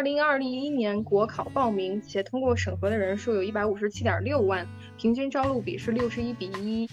[0.00, 6.88] 二零二零一年国考报名且通过审核的人数有一百五十七点六万，平均招录比是六十一比一，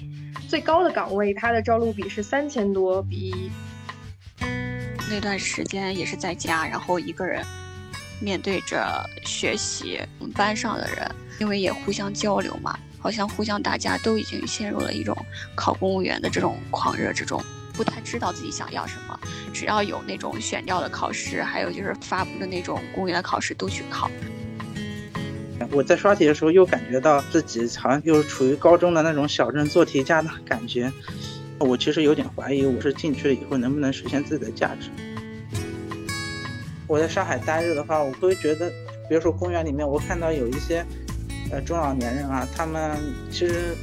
[0.49, 3.51] 最高的岗位它的招录比是三千多比一。
[5.09, 7.45] 那段时间也是在家，然后一个人
[8.19, 10.01] 面对着学习，
[10.35, 15.15] 班上的人，因为也互相交流嘛，好像互相大家都已经陷入了一种
[15.55, 17.41] 考公务员的这种狂热之中。
[17.77, 19.17] 不太知道自己想要什么，
[19.53, 24.09] 只要有那种选调的考试，还有就是发布的那种公务员的考试都去考。
[25.71, 30.91] 我在刷题的时候又感觉到自己好像又处于高中的那种小镇做题家的感觉。
[31.59, 34.89] 我其实有点怀疑，我是进去了以后能不能实现自己的价值。
[36.87, 38.69] 我在上海待着的话，我会觉得，
[39.07, 40.85] 比如说公园里面，我看到有一些
[41.51, 42.97] 呃中老年人啊，他们
[43.29, 43.75] 其实。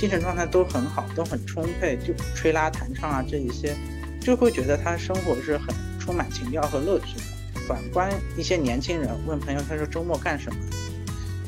[0.00, 3.76] 精神状态都很好，都很充沛，就吹拉弹唱啊这一些，
[4.18, 7.22] 就会觉得他生活是很充满情调和乐趣的。
[7.68, 10.58] 反观一些年轻人，问朋友他说周末干什么？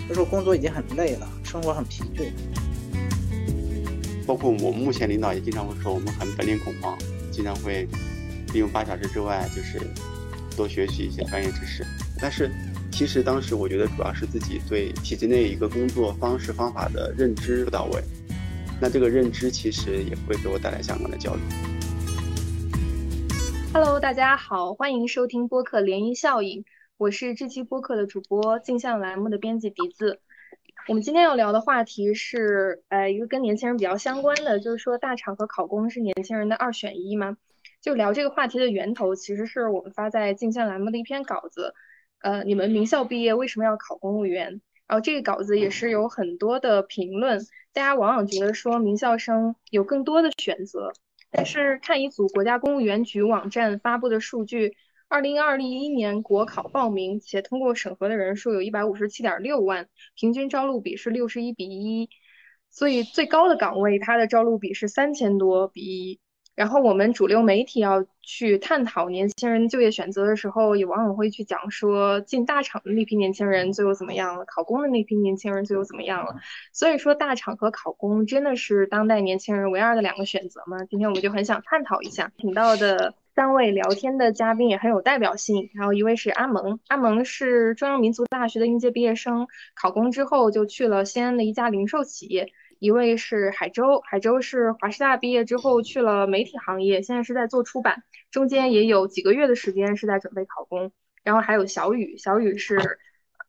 [0.07, 2.31] 他说工作已经很累了，生活很疲惫。
[4.27, 6.95] 包括我目前领导也经常会说我们很本领恐慌，
[7.33, 7.89] 经常会
[8.53, 9.81] 利用八小时之外就是
[10.55, 11.87] 多学习一些专业知识。
[12.21, 12.53] 但是
[12.93, 18.03] 其实当时我觉得主要是自己对体制内一个工作方式方法的认知不到位。
[18.83, 21.41] 那这个认知其实也会给我带来相关的焦虑。
[23.73, 26.63] Hello，大家好，欢迎收听播客《涟漪效应》，
[26.97, 30.19] 我是这期播客的主播镜像栏目的编辑笛子。
[30.89, 37.37] 我们今天要聊的话题是，呃，一个跟年轻人比较相关的，就是说大厂和考公是年轻人的二选一吗？
[37.81, 41.73] 就聊这个话题的源头，其实是我们发在镜像栏目的一篇稿子。
[42.19, 44.61] 呃，你们名校毕业为什么要考公务员？
[44.89, 47.47] 然后这个稿子也是有很多的评论。
[47.73, 50.93] 大家往往觉得说名校生有更多的选择，
[51.31, 54.77] 但是看一组国家公务员局网站发布的数据，
[55.09, 62.11] 二零二一年国考报名且通过审核的人数有一百五十七点六万，平均招录比是六十一比一，
[62.71, 66.21] 所以最高的岗位它的招录比是三千多比一。
[66.55, 76.37] 然后我们主流媒体要去探讨年轻人就业选择的时候，也往往会去讲说进大厂的那批年轻人最后怎么样了，考公的那批年轻人最后怎么样了。
[76.73, 80.85] 所以说大厂和考公真的是当代年轻人唯二的两个选择吗？
[80.85, 82.31] 今天我们就很想探讨一下。
[82.39, 85.71] 请到的三位聊天的嘉宾也很有代表性。
[85.73, 92.53] 然后一位是阿蒙，阿蒙是中央民族大学的应届毕业生，考公之后就去了西安的一家零售企业。
[92.83, 100.91] 一位是海州，海州是华师大毕业之后去了媒体行业，现在是在做出版，中间也有几个月的时间是在准备考公。
[101.23, 102.99] 然后还有小雨，小雨是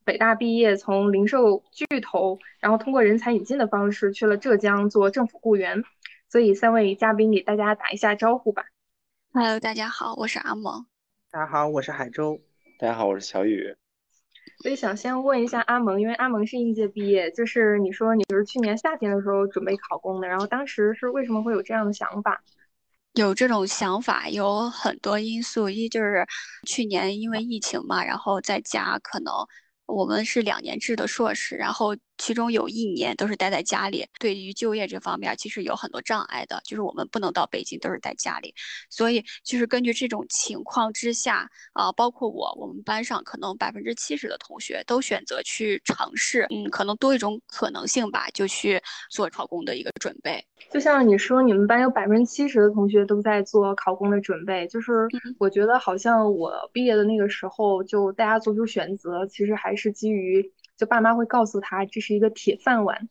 [0.05, 5.83] 北大毕业，从零售巨头，然后通过人才引进的方式去了浙江做政府雇员。
[6.29, 8.65] 所以三位嘉宾给大家打一下招呼吧。
[9.31, 10.85] Hello，大家好，我是阿萌。
[11.31, 12.39] 大家好，我是海州。
[12.77, 13.75] 大家好，我是小雨。
[14.63, 22.41] 所以想先问一下阿蒙，因为阿蒙是应届毕业，就是你说你就是去年夏天的时候准备考公的，然后当时是为什么会有这样的想法？
[23.16, 26.25] 有这种想法有很多因素，一就是
[26.66, 29.34] 去年因为疫情嘛，然后在家可能
[29.85, 31.94] 我们是两年制的硕士，然后。
[32.18, 38.53] 其中有一年都是待在家里，对于就业这方面其实有很多障碍的，就是我们不能到北京，都是在家里。
[38.90, 50.45] 所以就是根据这种情况之下啊，包括我，我们班上可能百分之七十的同学都选择去尝试，嗯，可能多一种可能性吧，就去做考公的一个准备。
[50.72, 55.07] 就像你说，你们班有百分之七十的同学都在做考公的准备，就是
[55.40, 60.53] 我觉得好像我毕业的那个时候，就大家做出选择，其实还是基于。
[60.85, 63.09] 爸妈会告诉他这是一个铁饭碗，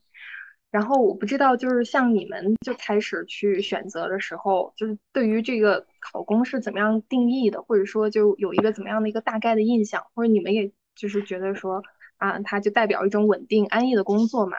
[0.71, 11.83] 然后我不知道就是像你们就开始去选择的时候，就是对于这个考公是怎么样定义的，或者说就有一个怎么样的一个大概的印象，或者你们也就是觉得说
[12.17, 14.57] 啊，它就代表一种稳定安逸的工作嘛。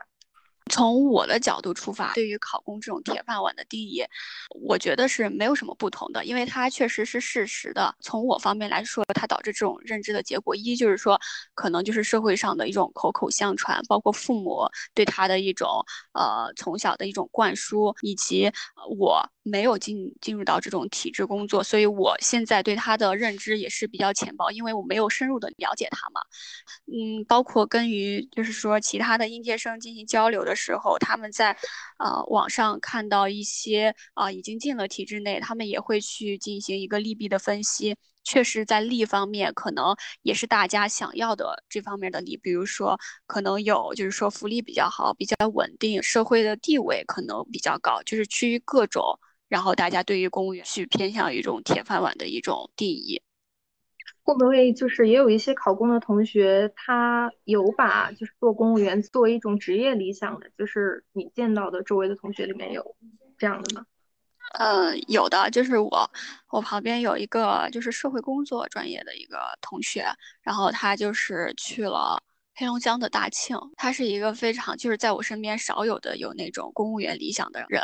[0.70, 4.04] 从我的角度出发，对于考公这种铁饭碗的定义，
[4.50, 7.94] 我觉得是没有什么不同的，因为它确实是事实的。
[8.00, 11.20] 从我方面来说，它导致这种认知的结果，一就是说，
[11.54, 18.52] 可能就是社会上的一种口口相传，包括父母对他的一种呃从小的一种灌输，以及
[18.98, 19.30] 我。
[19.46, 26.22] 没有进进入到这种体制工作，所以我现在对他的认知也是比较浅薄，因为我没有深入的了解他嘛。
[26.86, 31.58] 嗯，包括跟于就是说其他的应届生进行交流的时候，他们在
[31.98, 37.96] 呃网上看到一些啊已经进了体制内，他们也会去进行一个利弊的分析。
[38.26, 49.04] 确实，在利方面，可能也是大家想要的这方面的利，比如说，可能有就是说福利比较好，比较稳定，社会的地位可能比较高，就是趋于各种。
[49.50, 53.22] 然后大家对于公务员去偏向于一种铁饭碗的一种定义。
[54.22, 62.96] 会不会就是也有一些考公的同学，他有把就是做公务员作为一种职业理想的，就是你见到的周围的同学里面有
[63.38, 63.86] 这样的吗？
[64.54, 66.12] 呃，有的，就是我，
[66.50, 70.06] 我旁边有一个就是社会工作专业的一个同学，
[70.42, 72.22] 然后他就是去了。
[72.56, 77.82] 黑龙江的大庆，他是一个非常就是在我身边少有的有那种公务员理想的人。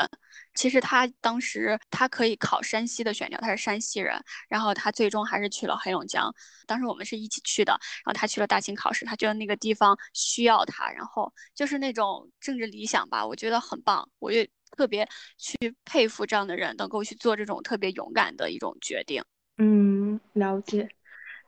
[0.53, 6.33] 其实他当时他可以考山西的选调，他是山西人，然后他最终还是去了黑龙江。
[6.67, 7.71] 当时我们是一起去的，
[8.05, 15.07] 然后他去了大庆考试，他觉得那个地方需要他，然后就是那种政治理想吧，我觉得很棒，我也特别
[15.37, 19.23] 去佩服这样的人，能够去做这种特别勇敢的一种决定。
[19.57, 20.89] 嗯，了解。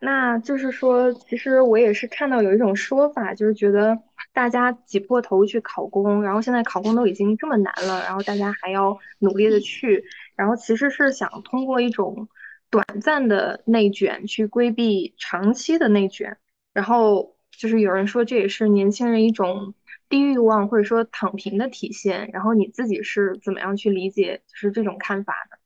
[0.04, 3.96] 那就是说，其实我也是看到有一种说法，就是觉得
[4.34, 10.04] 大家挤破头去考公，然后现在考公都已经这么难了，然后大家还要努力的去，
[10.36, 12.28] 然后其实是想通过一种
[12.72, 16.36] 短暂的内卷去规避长期的内卷，
[16.74, 19.76] 然后就是有人说这也是年轻人一种
[20.10, 25.60] 低欲望或者说躺平的体现，然后你自己是怎么样去理解就是这种看法的？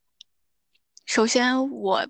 [1.05, 2.05] 首先我。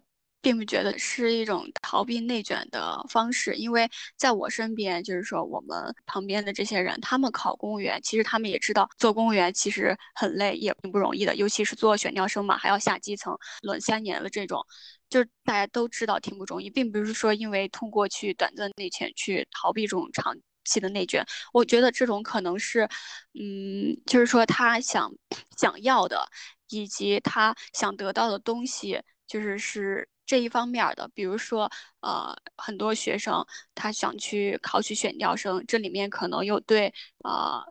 [0.46, 14.64] 并不觉得是一种逃避内卷的方式，因为在我身边，就是说我们旁边的这些人，他们考公务员，其实他们也知道做公务员其实很累，也并不容易的，尤其是做选调生嘛，还要下基层轮三年的，这种
[15.10, 22.88] 就是大家都知道挺不容易，并不是说因为通过去短暂内卷去逃避这种长期的内卷，我觉得这种可能是，
[23.34, 25.12] 嗯，就是说他想
[25.58, 26.24] 想要的，
[26.70, 30.08] 以及他想得到的东西，就是是。
[30.26, 33.46] 这一方面的，比如说，呃，很多学生
[33.76, 36.94] 他想去考取选调生，这里面可能有对
[37.24, 37.64] 呃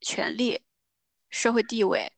[0.00, 0.60] 权利、
[1.30, 2.12] 社会地位，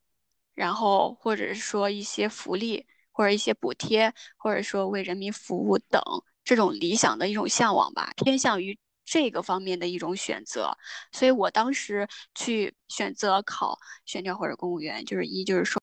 [0.55, 6.03] 然后或者是说一些福利或者一些补贴，或者说为人民服务等
[6.45, 8.79] 这种理想的一种向往吧，偏向于。
[9.11, 10.77] 这个方面的一种选择，
[11.13, 15.81] 所以我当时去选择考选调或者公务员，就是一就是说，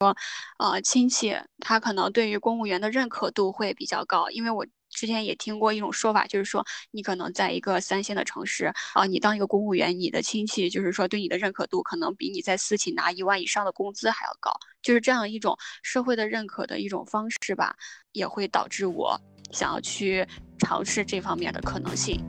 [0.59, 14.51] 呃，亲戚他可能对于公务员的认可度会比较高，因为我之前也听过一种说法，就是说你可能在一个三线的城市啊，你当一个公务员，你的亲戚就是说对你的认可度可能比你在私企拿一万以上的工资还要高，
[14.83, 17.75] 就是这样一种社会的认可的一种方式吧，
[18.11, 19.19] 也会导致我
[19.51, 20.25] 想要去
[20.59, 22.23] 尝试这方面的可能性。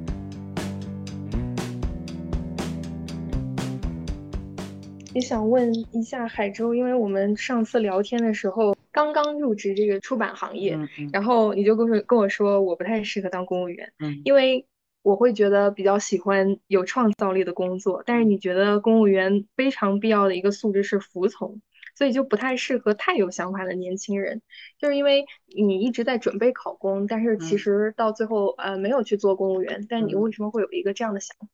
[5.16, 10.78] 也想问一下海州，因为我们上次聊天的时候刚刚入职这个出版行业，
[11.10, 14.20] 然后你就跟我跟我说我不太适合当公务员，嗯。
[14.26, 14.66] 因为
[15.00, 21.62] 我会觉得比较喜欢有创造力的工作，但是你觉得公务员非常必要的一个素质是服从，
[21.96, 24.42] 所以就不太适合太有想法的年轻人，
[24.78, 31.46] 就是因为你一直在准备考公，但是其实到最后呃没有去做公务员，但你为什么会有一个这样的想法？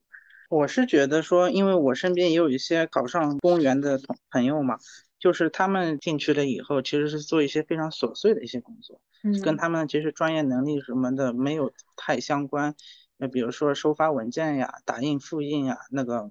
[0.53, 4.79] 我是觉得说，因为我身边也有一些考上公务员的同朋友嘛，
[5.19, 12.75] 就是他们进去了以后，其实是做一些非常琐碎的一些工作，嗯，跟他们其实专业能力什么的没有太相关。
[13.17, 16.31] 那比如说收发文件呀、打印复印呀，那个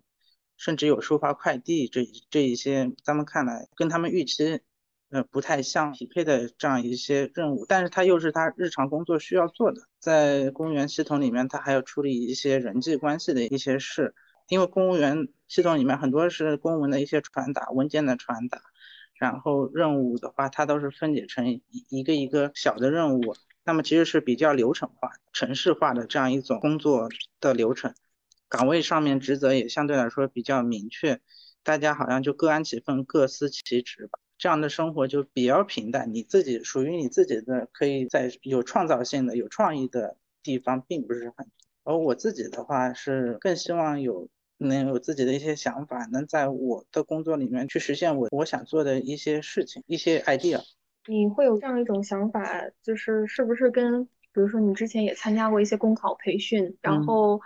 [0.55, 4.61] 甚至有收发快递这这一些，咱们看来跟他们预期。
[5.11, 9.81] 呃，不太相匹配的这样一些任务，但是它又是他日常工作需要做的。
[9.99, 14.15] 在公务员系统里面，他还要处理一些人际关系的一些事，
[14.47, 18.61] 因为公务员系统里面很多是公文的一些传达、文件的传达，
[19.13, 27.09] 然后任务的话，它都是分解成一个一个小的任务，那么其实是比较流程化、程式化的这样一种工作
[27.41, 27.93] 的流程，
[28.47, 31.19] 岗位上面职责也相对来说比较明确，
[31.63, 34.19] 大家好像就各安其分、各司其职吧。
[34.41, 41.47] 这样的生活就比较平淡，你自己属于你自己的，可以在有创造性的、有创意的地方，并不是很。
[41.83, 50.59] 而我自己的话是更希望有能有自己的一些想法，能在我的工作里面去实现我我想做的一些事情、一些 idea。
[51.07, 57.41] 你会有这样一种想法，就是是不是跟，比如说你之前也参加过一些公考培训，然后，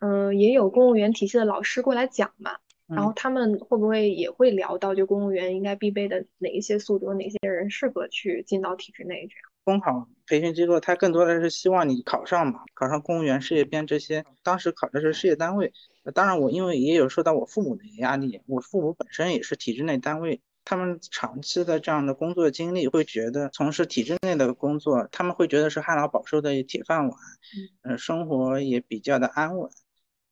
[0.00, 2.52] 嗯，也有公务员体系的老师过来讲嘛？
[2.88, 9.26] 然后他们会不会也会聊到，就公务员应该必备的哪一些素质，哪些人适合去进到体制内？
[9.26, 14.24] 这样公考培训机构，它更多的是希望你考上嘛，考上公务员、事业编这些。
[14.44, 15.72] 当时考的是事业单位，
[16.14, 27.18] 当然我因为也有受到我父母的压力，我父母本身也是体制内单位，他们长期的这样的工作经历，会觉得从事体制内的工作，他们会觉得是旱涝保收的铁饭碗，
[27.82, 29.68] 嗯，生活也比较的安稳，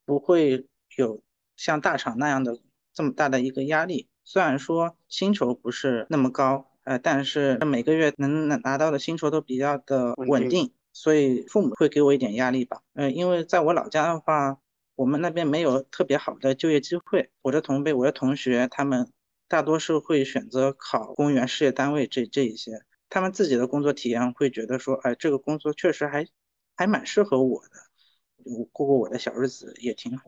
[0.07, 1.24] 不会有。
[1.57, 2.59] 像大厂那样的
[2.93, 12.83] 这么大的一个压力，虽然说薪酬不是那么高，呃，但是每个月能能拿到的薪酬都比较的稳定，所以父母会给我一点压力吧。
[12.95, 14.59] 嗯，因为在我老家的话，
[14.95, 17.31] 我们那边没有特别好的就业机会。
[17.43, 19.11] 我的同辈、我的同学，他们
[19.49, 22.83] 大多数会选择考公务员事业单位这这一些。
[23.09, 26.27] 他们自己的工作体验会觉得说，哎，这个工作确实还
[26.77, 27.71] 还蛮适合我的，
[28.45, 30.25] 我过过我的小日子也挺好。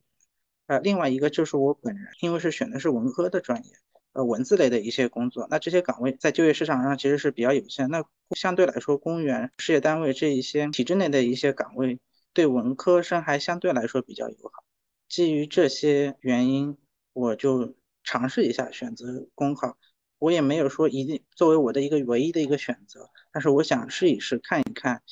[0.66, 3.72] 呃，另外一个就是我本人，因为是选的是文科的专业。
[4.12, 7.90] 呃，文字类的一些工作，那这些岗位在就业市场上其实是比较有限。
[7.90, 12.00] 那相对来说，公务员、事业单位这一些体制内的一些岗位，
[12.32, 14.64] 对文科生还相对来说比较友好。
[15.06, 16.78] 基于这些原因，
[17.12, 19.76] 我就尝试一下选择公考。
[20.18, 25.02] 我也没有说一定作为我的一个唯一的一个选择，但是我想试一试，看一看，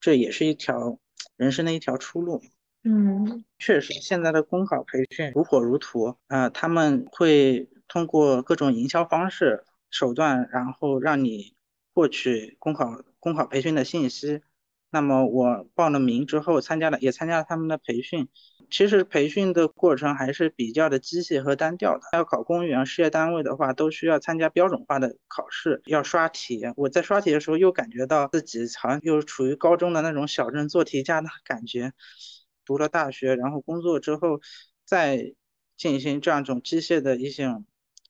[0.00, 0.98] 这也是一条
[1.36, 2.42] 人生的一条出路。
[2.88, 7.68] 嗯，确实，现在的公考培训如火如荼啊，他们会。
[7.88, 11.54] 通过各种营销方式手段，然后让你
[11.94, 14.42] 获取公考公考培训的信息。
[14.90, 18.26] 那么我报了名之后，参加了也参加了他们的培训。
[18.72, 22.00] 其实培训的过程还是比较的机械和单调的。
[22.12, 26.62] 要考公务员事业单位的话，都需要参加标准化的考试，要刷题。
[26.74, 31.92] 我在刷题的时候，又感觉到自己好像又处于高中的那种小镇做题家的感觉。
[32.66, 34.40] 读了大学，然后工作之后，
[34.84, 35.32] 再
[35.78, 37.56] 进行这样一种机械的一些。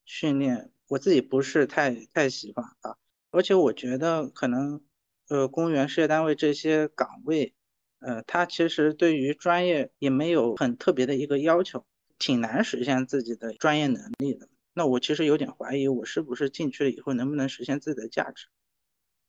[0.09, 2.97] 训练我自己不是太太喜欢啊，
[3.33, 4.81] 而且我觉得可能，
[5.27, 7.57] 呃，公务员事业单位这些岗位，
[7.99, 11.85] 呃，它其实对于专业也没有很特别的一个要求，
[12.21, 14.49] 挺难实现自己的专业能力的。
[14.75, 18.47] 那我其实有点怀疑，我是不是进去了以后能不能实现自己的价值？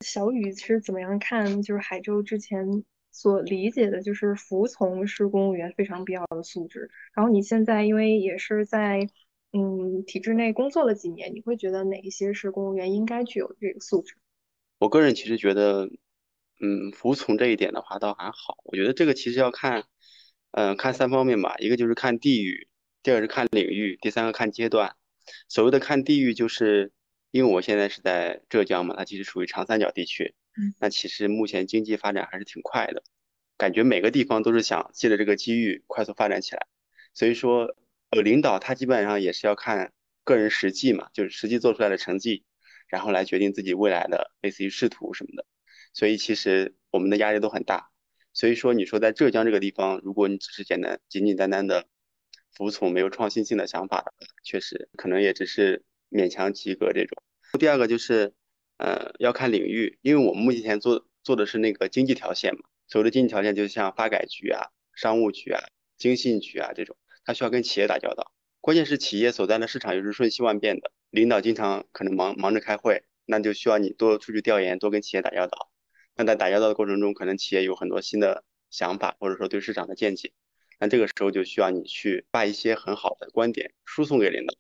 [0.06, 1.64] 小雨是怎么样看？
[1.64, 2.84] 就是海州之前
[3.18, 6.90] 所理解的，就是服从是公务员非常必要的素质。
[7.14, 9.10] 然后你现在因为也是在。
[9.54, 14.16] 嗯，体制内工作了几年，你会觉得哪一些是公务员应该具有这个素质？
[14.78, 15.90] 我个人其实觉得，
[16.60, 18.58] 嗯，服从这一点的话倒还好。
[18.66, 19.86] 我觉得这个其实要看，
[20.52, 21.56] 嗯，看三方面吧。
[21.60, 22.68] 一个就是看地域，
[23.02, 24.96] 第二个是看领域，第三个看阶段。
[25.48, 26.92] 所谓的看地域，就是
[27.32, 30.36] 因为我现在是在浙江嘛，它其实属于长三角地区。
[30.80, 33.04] 那其实目前经济发展还是挺快的，
[33.58, 36.68] 感觉每个地方都是想借着这个机遇快速发展起来。
[37.14, 37.76] 所以说。
[38.10, 39.92] 呃，领导他基本上也是要看
[40.24, 42.46] 个人实际嘛，就是实际做出来的成绩，
[42.88, 45.46] 然后来决定自己未来的类似于仕途什么的。
[45.92, 47.90] 所以其实我们的压力都很大。
[48.32, 51.90] 所以说，你说在浙江这个地方，如果你只是简单简简单单的
[52.56, 57.22] 服从，没有创新性的想法，确实可能也只是勉强及格这种。
[57.60, 58.34] 第二个就是，
[58.78, 65.62] 呃，要看领域，因为我们目前做做的是那个经济条线嘛，所谓的经济条线就是像发改局啊、商务局啊、
[65.98, 66.96] 经信局啊这种。
[67.26, 68.32] 它需要跟企业打交道，
[68.62, 75.70] 关键是企业所在的市场又是瞬息万变的，领导经常可能忙忙着开会，那就需要你多出去调研，多跟企业打交道。
[76.16, 80.32] 那在打交道的过程中，可能企业有很多新的想法，或者说对市场的见解，
[80.80, 84.54] 那这个时候就需要你去把一些很好的观点输送给领导。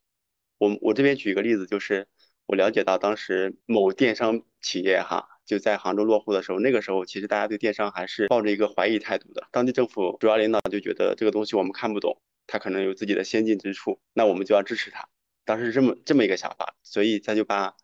[0.58, 2.10] 我我这边举一个例子，就是
[2.48, 12.20] 我了解到当时某电商企业哈就在杭州落户的时候，那个时候其实大家对电商还是抱着一个怀疑态度的，当地政府主要领导就觉得这个东西我们看不懂。
[12.50, 15.10] 他可能有自己的先进之处，那我们就要支持他。
[15.44, 17.76] 当时是这么这么一个想法，所以他就把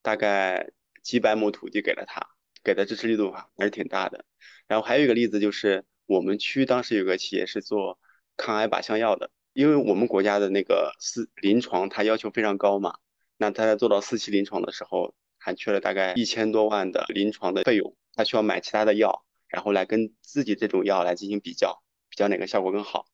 [0.00, 0.70] 大概
[1.02, 2.28] 几百亩土地给了他，
[2.62, 4.24] 给的支持力度还是挺大的。
[4.68, 7.98] 然后还有一个例子就是，我们区当时有个企业是做
[8.36, 12.98] 抗癌靶向药的，因为我们国家的那个四临床它要求非常高嘛，
[13.42, 23.06] 那他在做到四期临床的时候，还缺了大概一千多万的临床的费用，他需要买其他的药，然后来跟自己这种药来进行比较，比较哪个效果更好。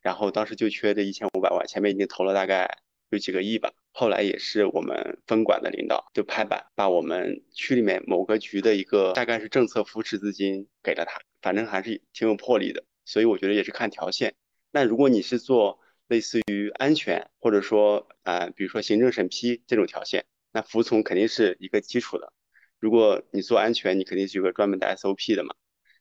[0.00, 2.78] 然后当时就缺这一千五百万，前面已经投了大概
[3.10, 3.72] 有几个亿吧。
[3.90, 12.84] 后来也是我们分管的领导就拍板，把我们区里面某个局的一个大概是政策扶持资金给了他，反正还是挺有魄力的。
[13.04, 14.36] 所以我觉得也是看条线。
[14.70, 22.32] 那如果你是做类似于安全或者说呃，比如说行政审批这种条线，那服从肯定是一个基础的。
[22.78, 25.54] 如果你做安全，你肯定是有个专门的 SOP 的嘛，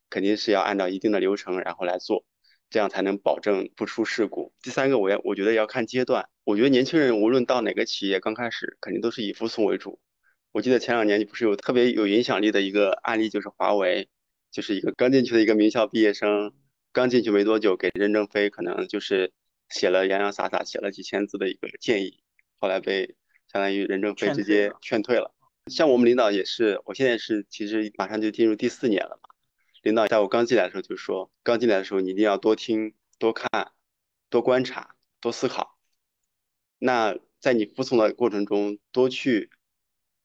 [0.09, 2.25] 肯定是要按照一定的流程然后来做。
[2.69, 4.51] 这样才能保证不出事故。
[4.63, 6.27] 第三个，我要我觉得要看阶段。
[6.43, 9.99] 我觉得年轻人无论到哪个企业，刚开始肯定都是以服从为主。
[10.51, 14.09] 我记得前两年你不是有特别有影响力的一个案例，就是华为，
[14.51, 16.51] 就是一个刚进去的一个名校毕业生，
[16.91, 19.31] 刚进去没多久，给任正非可能就是
[19.73, 22.23] 写了洋洋洒洒写了几千字的一个建议，
[22.59, 23.15] 后来被
[23.51, 25.33] 相当于任正非直接劝退了。
[25.67, 29.29] 像我们领导也是，我现在是其实马上就进入第四年了嘛。
[29.81, 33.71] 领导在我刚进来的时候就说，刚进来的时候你一定要多听、多看、
[34.29, 35.77] 多观察、多思考。
[36.79, 39.49] 那在你服从的过程中，多去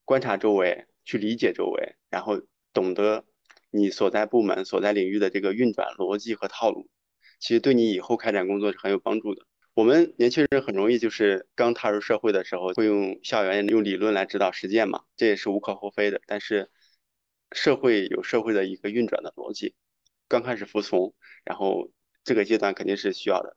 [0.04, 2.40] 观察周围，去理解周围，然后
[2.72, 3.24] 懂得
[3.70, 6.88] 你所在部门、所在领域的这个运转逻辑和套路，
[7.38, 9.46] 其实对你以后开展工作是很有帮助的。
[9.74, 16.20] 我们年轻人很容易就是刚踏入社会的时候，会用校园用理论来指导实践嘛，这也是无可厚非的。
[16.26, 16.70] 但是
[17.52, 19.74] 社会有社会的一个运转的逻辑，
[20.26, 21.14] 刚开始服从，
[21.44, 21.92] 然后
[22.24, 23.56] 这个阶段肯定是需要的。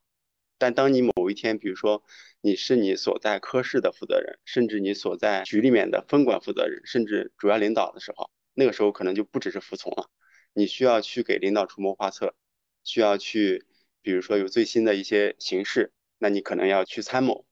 [0.59, 2.03] 但当你某一天，比如说
[2.39, 10.07] 你是你所在科室的负责人，甚至你所在局里面的分管负责人，甚至主要领导的时候，那个时候可能就不只是服从了，
[10.53, 12.35] 你需要去给领导出谋划策，
[12.83, 13.65] 需要去，
[14.01, 15.91] 比如说有最新的一些形势。
[16.23, 17.47] 那你可能要去参谋，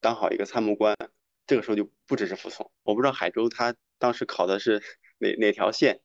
[0.00, 0.96] 当好一个参谋官，
[1.44, 2.70] 这个时候就不只是服从。
[2.84, 4.80] 我不知道海州他当时考的是
[5.18, 6.00] 哪哪条线，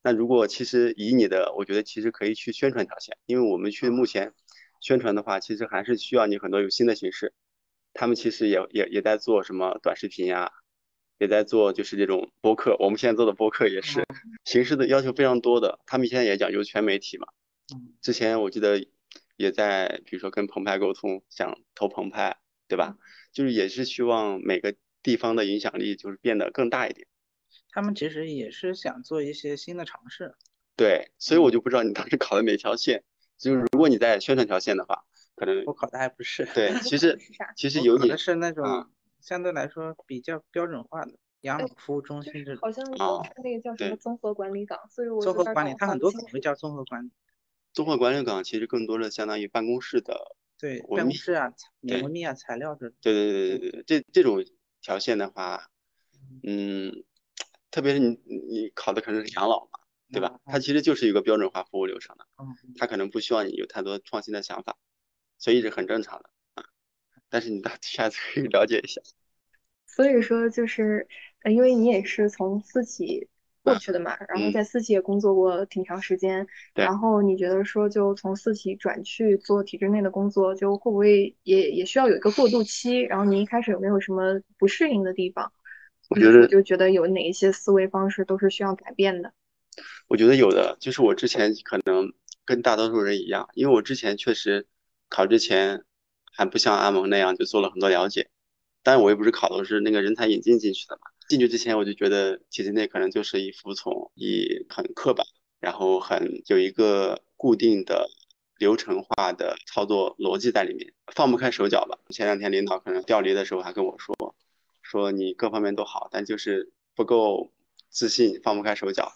[0.00, 4.32] 那如果其实以你的，我觉得其实可以去宣传条线，因为我们去目前
[4.80, 7.34] 宣传的话，其实还是需要你很多有新的形式。
[7.94, 10.52] 他们其实也也也在做什么短视频呀，
[11.18, 12.76] 也在做就是这种播客。
[12.78, 14.04] 我们现在做的播客也是
[14.44, 17.26] 形式的要求非常多的，他们现在也讲究全媒体嘛。
[18.00, 18.86] 之前我记得。
[19.36, 22.38] 也在，比如说跟澎湃沟通，想投澎湃，
[22.68, 22.96] 对吧？
[23.32, 27.06] 就是也是希望每个地方的影响力就是变得更大一点。
[27.70, 30.34] 他们其实也是想做一些新的尝试。
[30.74, 33.04] 对，所以我就不知道你当时考的哪条线。
[33.38, 36.46] 就是如果你在宣传条线的话，可能我考的还不是。
[36.54, 37.18] 对， 其实
[37.54, 38.88] 其实有的是那种
[39.20, 41.12] 相对来说比较标准化的
[41.42, 42.58] 养老服务中心这种。
[42.62, 42.82] 好像
[43.42, 47.10] 那个叫什么综合管理岗，所以我综合管理，它很多岗位叫综合管理。
[47.76, 51.52] 综合管理岗其实更多的相当于办公室的对办公室啊、
[52.02, 52.88] 文秘啊、材料这。
[53.02, 54.42] 对对对对对，这这种
[54.80, 55.68] 条线的话，
[56.42, 57.04] 嗯，
[57.70, 58.18] 特别是你
[58.48, 59.78] 你考的可能是养老嘛，
[60.10, 60.40] 对吧？
[60.46, 62.26] 它其实就是一个标准化服务流程的，
[62.78, 64.78] 它可能不需要你有太多创新的想法，
[65.36, 66.64] 所以是很正常的啊。
[67.28, 69.02] 但是你到下次可以了解一下。
[69.84, 71.06] 所以说就是，
[71.42, 73.28] 呃，因为你也是从私企。
[73.66, 83.00] 过去的嘛，然后在私企也工作过挺长时间，然后你觉得说就从私企转去做体制内的工作，就会不会也也需要有一个过渡期？
[83.00, 85.52] 然后你一开始有没有什么不适应的地方？
[86.08, 89.32] 我觉得就觉得有哪一些思维方式都是需要改变的。
[90.06, 92.12] 我觉得有的，就是我之前可能
[92.44, 94.66] 跟大多数人一样，因为我之前确实
[95.08, 95.82] 考之前
[96.32, 98.28] 还不像阿蒙那样就做了很多了解，
[98.84, 101.10] 但是我也不是考的是那个人才引进进去的嘛。
[101.28, 105.26] 进去之前，我就觉得体制内可能就是以服从，以很刻板，
[105.60, 108.08] 然后很有一个固定的
[108.58, 111.98] 流程化的操作逻辑在里面，放不开手脚吧。
[112.10, 114.14] 前两天领导可能调离的时候还跟我说，
[114.82, 117.52] 说你各方面都好，但就是不够
[117.90, 119.12] 自信，放不开手脚。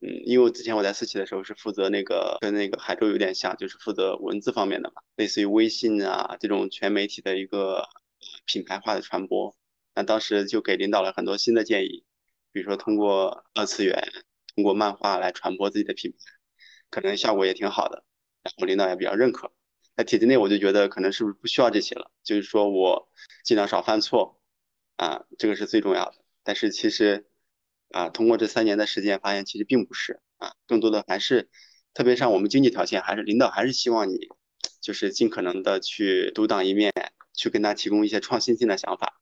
[0.00, 7.88] 嗯，因为我之前我在私企的时候是负责那个跟那个海州有点像，就是负责文字方面的嘛，类似于微信啊这种全媒体的一个
[8.44, 9.56] 品牌化的传播。
[9.94, 12.04] 那当时就给领导了很多新的建议，
[12.52, 14.12] 比如说通过二次元、
[14.54, 16.18] 通过漫画来传播自己的品牌，
[16.90, 18.04] 可能效果也挺好的，
[18.42, 19.52] 然后领导也比较认可。
[19.96, 23.08] 在体制内，我就觉得可能是不是不需要这些了，就是说我
[23.44, 24.40] 尽量少犯错，
[24.96, 26.16] 啊，这个是最重要的。
[26.42, 27.26] 但是其实，
[27.90, 31.48] 啊，通过这三年的时间，发现其实并不是啊，更多的还是，
[31.94, 34.18] 特别像我们经济条件，还是领导还是希望你，
[34.80, 36.92] 就是尽可能的去独当一面，
[37.32, 39.20] 去跟他提供一些创新性的想法。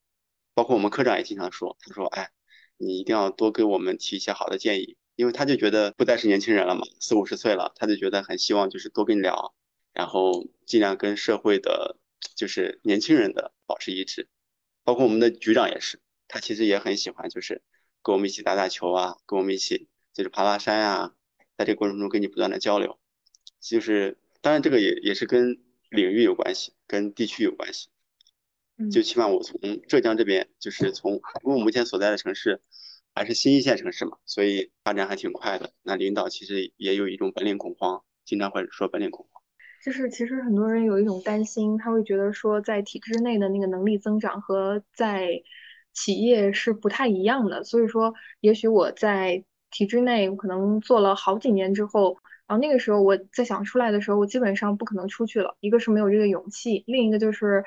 [0.55, 2.31] 包括我们科长也经常说，他说：“哎，
[2.77, 9.55] 你一定要多给我们提一些好的建议，因为他就觉得不再是年轻人了嘛，四五十岁了，他就觉得很希望就是多跟你聊，
[9.93, 11.97] 然后尽量跟社会的，
[12.37, 14.29] 就是年轻人的保持一致。
[14.85, 17.62] 包括我们的局长也是，他其实也很喜欢，就是
[18.03, 21.15] 跟我们一起打打球啊，跟我们一起就是爬爬山啊，
[21.57, 22.99] 在这个过程中跟你不断的交流，
[23.61, 27.88] 就是当然这个也也是跟领域有关系，跟地区有关系。”
[28.90, 32.61] 就起码我从浙江这边，就是从，因为我目前所在的城市
[33.14, 35.71] 还是新一线城市嘛，所以发展还挺快的。
[35.83, 39.42] 那领导其实也有一种本领恐慌，经常会说本领恐慌。
[39.85, 45.42] 就是其实很多人有一种担心，他会觉得说在体制内的那个能力增长和在
[45.92, 47.64] 企业是不太一样的。
[47.64, 52.16] 所以说，也许我在体制内可能做了好几年之后，
[52.47, 55.57] 然后那个时候我在想出来的时候，我基本上不可能出去了。
[55.61, 57.64] 一个是没有这个勇气，另一个就是。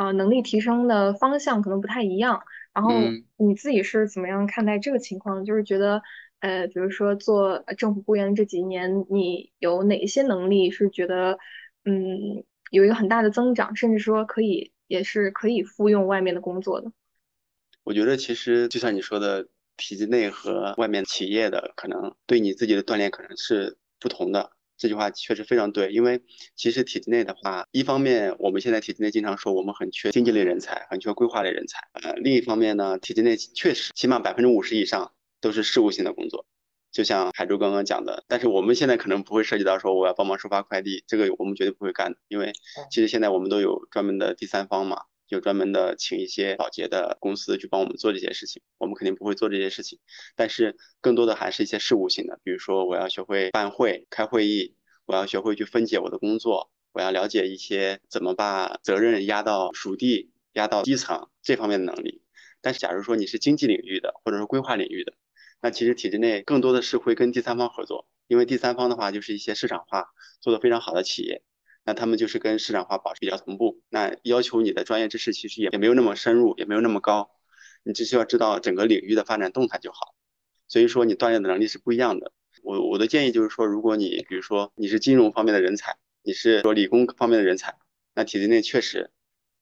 [0.00, 2.42] 啊，能力提升的方向可能不太一样。
[2.72, 2.90] 然后
[3.36, 5.44] 你自己是怎么样看待这个情况？
[5.44, 6.00] 就是觉得，
[6.38, 11.38] 呃，比如说做政府雇员这几年，你有哪些能力是觉得，
[11.84, 16.90] 嗯，有一个很大的增长，甚至说可以也是可以复用外面的工作的？
[17.84, 24.50] 我觉得其实就像你说的，体制内和外面企业的可能对你自己的锻炼可能是不同的。
[24.80, 26.22] 这句话确实非常对，因为
[26.56, 31.78] 其实体制内的话，一方面我们现在体制内经常说我们很缺经济类人才，很缺规划类人才。
[32.02, 35.12] 呃，另一方面呢，体制内确实起码百分之五十以上
[35.42, 36.46] 都是事务性的工作，
[36.90, 42.52] 就像海珠刚刚讲的，但是我们现在可能不会涉及到说我要帮忙收发快递，这个我们绝对不会干的，因为
[42.90, 49.98] 其实现在我们都有专门的第三方嘛，有专门的请一些保洁的公司去帮我们做这些事情，我们肯定不会做这些事情，
[50.36, 54.74] 但是更多的还是一些事务性的，比如说我要学会办会、开会议，
[55.06, 62.22] 我要学会去分解我的工作，我要了解一些怎么把责任压到属地、压到基层这方面的能力。
[62.60, 65.14] 但是假如说你是经济领域的，或者说规划领域的，
[65.62, 70.08] 那其实体制内更多的是会跟第三方合作，因为第三方的话就是一些市场化
[70.40, 71.42] 做得非常好的企业，
[71.84, 77.30] 那他们就是跟市场化保持比较同步，那要求你的专业知识其实也也没有那么深入，也没有那么高，
[77.82, 80.14] 你只需要知道整个领域的发展动态就好。
[80.68, 82.32] 所以说你锻炼的能力是不一样的。
[82.62, 87.76] 我我的建议就是说，如果你比如说你是金融方面的人才，你是说理工方面的人才，
[88.14, 89.10] 那体制内确实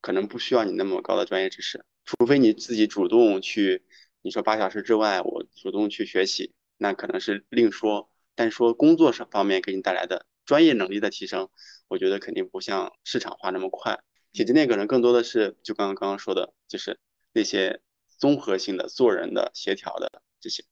[0.00, 3.84] 可能不需要你那么高的专业知识，除非你自己主动去。
[4.20, 8.10] 你说八小时之外，我主动去学习，那可能是另说。
[8.34, 11.48] 但说工作上方面给你带来的专业能力的提升，
[11.88, 13.98] 我觉得肯定不像市场化那么快。
[14.32, 16.98] 体制内可能更多的是，就刚刚刚刚说的，就是
[17.32, 20.64] 那些综合性的、做人的、协调的这些。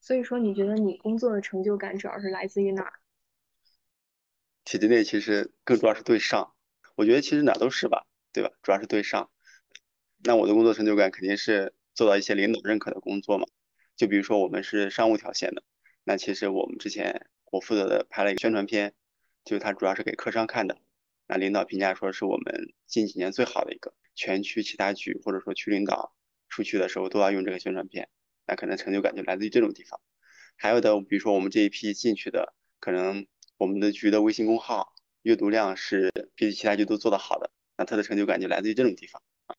[0.00, 2.92] 所以说，你觉得你工作的成就感主要是来自于哪儿？
[4.64, 6.54] 体制内其实更主要是对上，
[6.94, 8.50] 我觉得其实哪都是吧，对吧？
[8.62, 9.30] 主要是对上。
[10.24, 11.74] 那我的工作成就感肯定是。
[11.92, 13.46] 做到一些领导认可的工作嘛，
[13.94, 15.62] 就比如说我们是商务条线的，
[16.04, 18.94] 那其实我们之前我负责的拍了一个宣传片，
[19.44, 20.78] 就是它主要是给客商看的，
[21.26, 26.14] 那领导评价说是我们近几年最好的一个，全区其他局或者说区领导
[26.48, 28.08] 出去的时候都要用这个宣传片，
[28.46, 30.00] 那可能成就感就来自于这种地方。
[30.56, 33.26] 还有的，比如说我们这一批进去的，可能
[33.56, 39.56] 我们的局的微信公号阅读量是比其他局都做得好的，那他的成就感就来自于这种地方啊。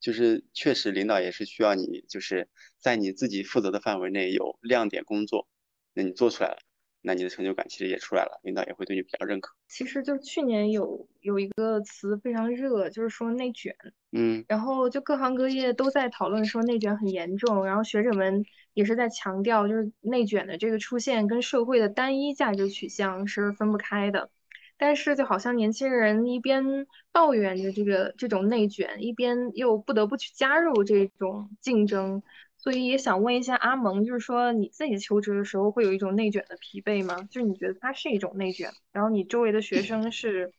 [0.00, 5.48] 就是确实，领导也是需要你，就是在你自己负责的范围内有亮点工作，
[5.94, 6.58] 那你做出来了，
[7.02, 9.54] 那你的成就感其实也出来了，领导也会对你比较认可。
[9.68, 13.74] 其实就去年有有一个词非常热，就是说内卷，
[14.12, 24.30] 嗯，然后就各行各业都在讨论说内卷很严重，然后学者们也是在强调，就是内卷的这个出现跟社会的单一价值取向是分不开的。
[24.78, 32.22] 但是就好像年轻人一边抱怨着这个这种内卷，一边又不得不去加入这种竞争，
[32.62, 37.22] 所以也想问一下阿蒙，就是说你自己求职的时候会有一种内卷的疲惫吗？
[37.24, 40.52] 就是你觉得它是一种内卷，然后你周围的学生是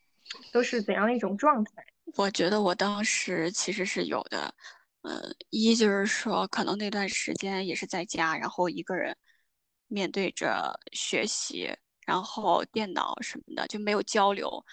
[0.52, 1.86] 都是怎样的一种状态？
[2.18, 4.54] 我觉得我当时其实是有的，
[5.04, 9.16] 呃，一就是说可能那段时间也是在家，然后一个人
[9.88, 11.74] 面对着学习。
[12.06, 14.66] 然后电脑什么的就没有交流，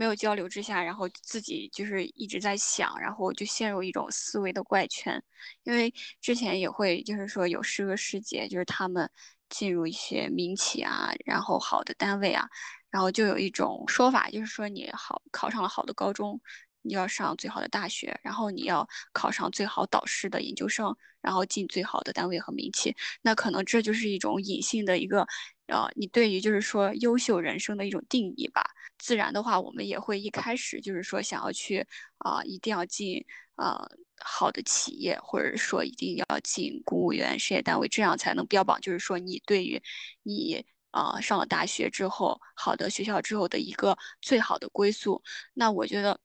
[0.00, 5.22] 没有交流之下，然后自己就是一直在想，然后就陷入一种思维的怪圈。
[5.64, 9.10] 因为之前也会就是说有师哥师姐，就是他们
[9.50, 12.48] 进入一些民企啊，然后好的单位啊，
[12.88, 16.40] 然后就有一种说法，就是说你好考上了好的高中，
[16.80, 22.96] 你要上最好的大学，然后你要考上最好导师的研究生，然后进最好的单位和民企。
[23.20, 25.26] 那可能这就是一种隐性的一个。
[25.70, 28.62] 呃，你对于就是说优秀人生的一种定义吧。
[28.98, 31.86] 自然的话，我们也会一开始就是说想要去
[32.18, 33.24] 啊，一定要进
[33.56, 33.78] 呃
[34.18, 39.80] 好的企业，或者说一定要进公务员事业单位，这样才能标榜就是说你对于
[40.22, 45.22] 你啊上了大学之后，好的学校之后的一个最好的归宿。
[45.54, 46.18] 那我觉得，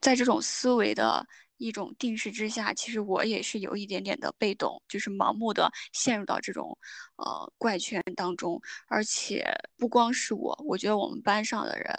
[0.00, 1.26] 在这种思维的。
[1.58, 6.78] 一种定势之下，其实我也是有一点点的被动，就是盲目的陷入到这种
[7.16, 8.60] 呃怪圈当中。
[8.88, 9.44] 而且
[9.76, 11.92] 不光是我，我觉得我们班上的人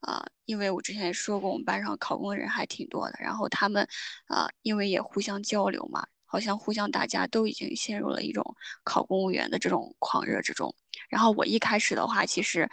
[0.00, 3.16] 啊，因为我之前也说过，我们班上考公的人还挺多的。
[3.20, 3.86] 然后他们
[4.26, 6.06] 啊，因为也互相交流嘛。
[6.32, 8.42] 好像互相大家都已经陷入了一种
[8.84, 10.74] 考公务员的这种狂热之中。
[11.10, 12.66] 然后我一开始的话，其实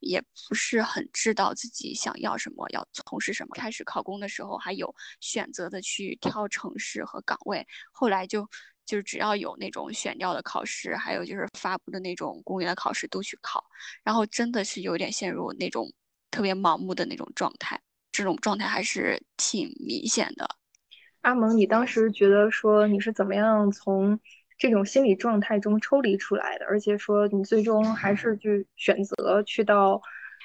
[0.00, 3.54] 也不是很知道自己想要什么，要从事什么。
[3.54, 7.66] 开始考公的时候，还有选择的去挑城市和岗位。
[7.90, 8.46] 后来就
[8.84, 13.64] 就是只要有那种选调的考试，还有就是发布的那种公务员的考试都去考。
[14.04, 15.90] 然后真的是有点陷入那种
[16.30, 17.80] 特别盲目的那种状态，
[18.12, 20.46] 这种状态还是挺明显的。
[21.26, 24.20] 阿蒙，你当时觉得说你是怎么样从
[24.56, 26.64] 这种心理状态中抽离出来的？
[26.66, 30.00] 而且说你最终还是去选择去到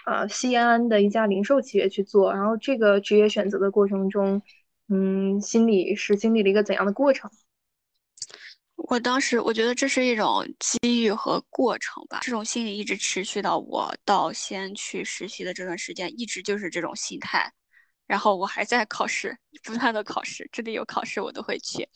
[0.07, 4.41] 呃西安的一家零售企业去做，然后这个职业选择的过程中，
[4.89, 7.29] 嗯，心里是经历了一个怎样的过程？
[8.75, 17.53] 我当时我觉得这是一种机遇和过程吧，这种心理一直持续到我到先去实习的这段时间，一直就是这种心态。
[18.11, 21.87] 然后我还在考试， 不断的考试，这里有考试我都会去。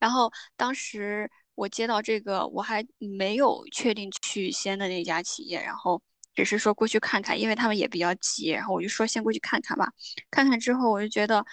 [0.00, 6.02] 然后当时我接到这个，我还没有确定去西安的那家企业，然后
[6.34, 9.92] 只是说过去看看，因为他们也比较急，然后我就说先过去看看吧。
[10.28, 11.46] 看看之后，我就觉得，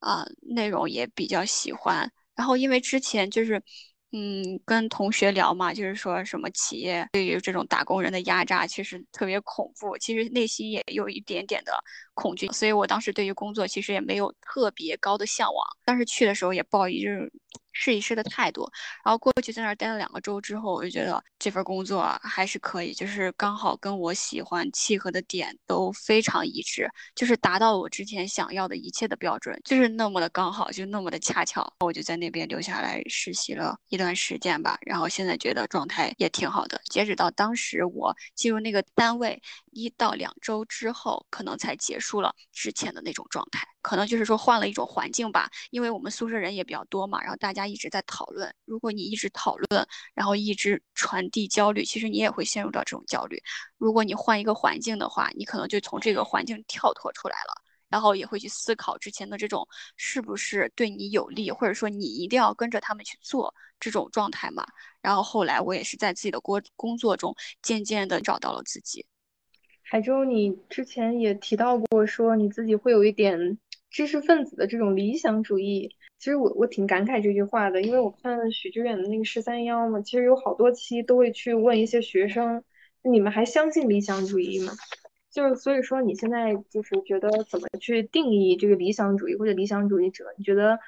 [0.00, 2.10] 啊，内容也比较喜欢。
[2.34, 3.62] 然后因为之前就是。
[4.12, 11.72] 嗯，跟同学聊嘛，就是说什么企业对于这种打工人的压榨，其实特别恐怖，其实内心也有一点点的
[12.14, 17.30] 恐惧，所以我当时对于工作其实也没有特别高的向往，但是去的时候也抱一种
[17.80, 18.70] 试一试的态度，
[19.02, 36.78] 然后过去在那儿待了两个周之后，我就觉得这份工作还是可以，就是刚好跟我喜欢契合的点都非常一致，就是达到了我之前想要的一切的标准，就是那么的刚好，就那么的恰巧，我就在那边留下来实习了一段时间吧，然后现在觉得状态也挺好的。
[36.90, 39.40] 截止到当时我进入那个单位
[39.72, 43.66] 一到两周之后，可能才结束了之前的那种状态。
[43.82, 48.54] 可能就是说换了一种环境吧，因为我们宿舍人也比较多嘛，然后大家一直在讨论。
[48.64, 53.42] 如果你一直讨论，然后一直传递焦虑，其实你也会陷入到这种焦虑。
[53.78, 57.54] 如果你换一个环境的话，你可能就从这个环境跳脱出来了，
[57.88, 59.66] 然后也会去思考之前的这种
[59.96, 64.66] 是不是对你有利，或者说你一定要跟着他们去做这种状态嘛。
[65.00, 69.06] 然后后来我也是在自己的工工作中渐渐的找到了自己。
[69.82, 73.58] 海州，你之前也提到过，说你自己会有一点。
[73.90, 82.62] 知识分子的这种理想主义，其实我我挺感慨这句话的，因为我看许知远的那个十三幺嘛，其实有好多期都会去问一些学生，
[83.02, 84.72] 你们还相信理想主义吗？
[85.28, 90.24] 就是所以说你现在就是觉得怎么去定义这个理想主义或者理想主义者？
[90.38, 90.78] 你觉得，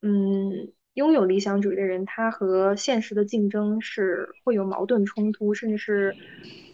[0.00, 6.14] 嗯，拥有理想主义的人，他和现实的竞争是会有矛盾冲突，甚至是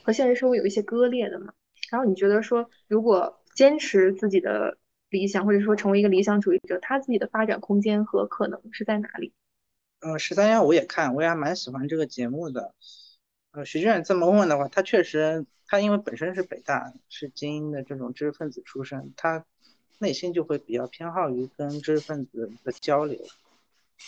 [0.04, 1.52] 和现实社会有一些割裂的吗？
[1.90, 4.78] 然后你觉得说，如果坚持自己的。
[5.14, 9.32] 理想或者说成为一个理想主义者，他自己的发展空间和可能是在哪里？
[10.00, 12.74] 呃，十三幺我也看，我也还蛮喜欢这个节目的。
[13.52, 19.46] 呃，徐志远这么问的话，他确实，他因为本身是北大，是精英的这种知识分子出身，他
[20.00, 23.24] 内心就会比较偏好于跟知识分子的交流。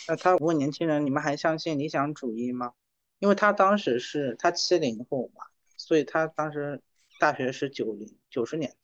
[0.09, 2.73] 那他问年轻人，你们还相信理想主义吗？
[3.19, 5.45] 因为他当时是他七零后嘛，
[5.77, 6.81] 所以他当时
[7.17, 8.75] 大学是九零九十年。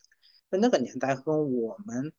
[0.54, 2.14] 在那个年代和我们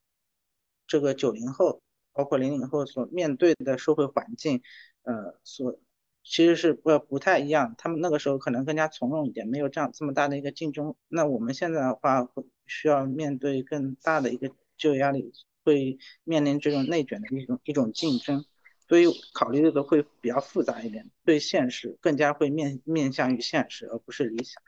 [0.88, 1.80] 这个九零后，
[2.12, 4.60] 包括零零后所面对的社会环境，
[5.02, 5.78] 呃，所
[6.24, 7.76] 其实是不不太一样。
[7.78, 10.96] 他们那个时候可能更加从容一点，没有这样这么大的一个竞争。
[11.06, 18.44] 那我们现在的话，会需要面对更大的一个就业压力，会面临这种内卷的一种一种竞争，
[18.88, 24.60] 所以考虑的会比较复杂一点，对现实更加会面面向于现实，而不是理想。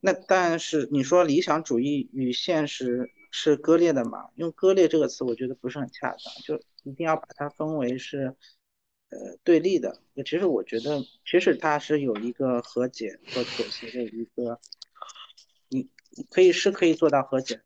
[0.00, 4.30] 那但是你说理想主义与现实是割裂的嘛？
[4.36, 8.36] 用割裂这个词，我觉得不是很恰当，就一定要把它分为是
[9.10, 10.00] 呃对立的。
[10.24, 14.60] 其实我觉得，其实它是有一个和解和妥协的一个，
[15.68, 15.88] 你
[16.30, 17.64] 可以是可以做到和解的。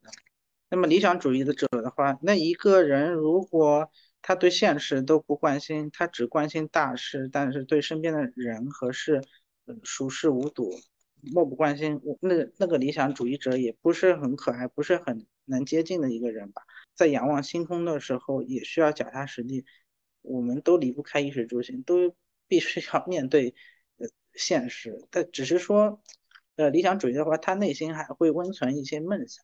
[0.69, 3.91] 那么理想主义的者的话，那一个人如果
[4.23, 9.21] 他对现实都不关心，他只关心大事，但是对身边的人和事
[9.83, 10.71] 熟视无睹。
[11.31, 16.63] 漠不关心，我那那个理想主义者也不是很可爱，不是很能接近的一个人吧。
[16.95, 19.65] 在仰望星空的时候，也需要脚踏实地。
[20.21, 22.15] 我们都离不开衣食住行，都
[22.47, 23.55] 必须要面对
[23.97, 25.07] 呃现实。
[25.09, 26.01] 但只是说，
[26.55, 29.43] 呃，理想主义的话，他内心还会温存一些梦想。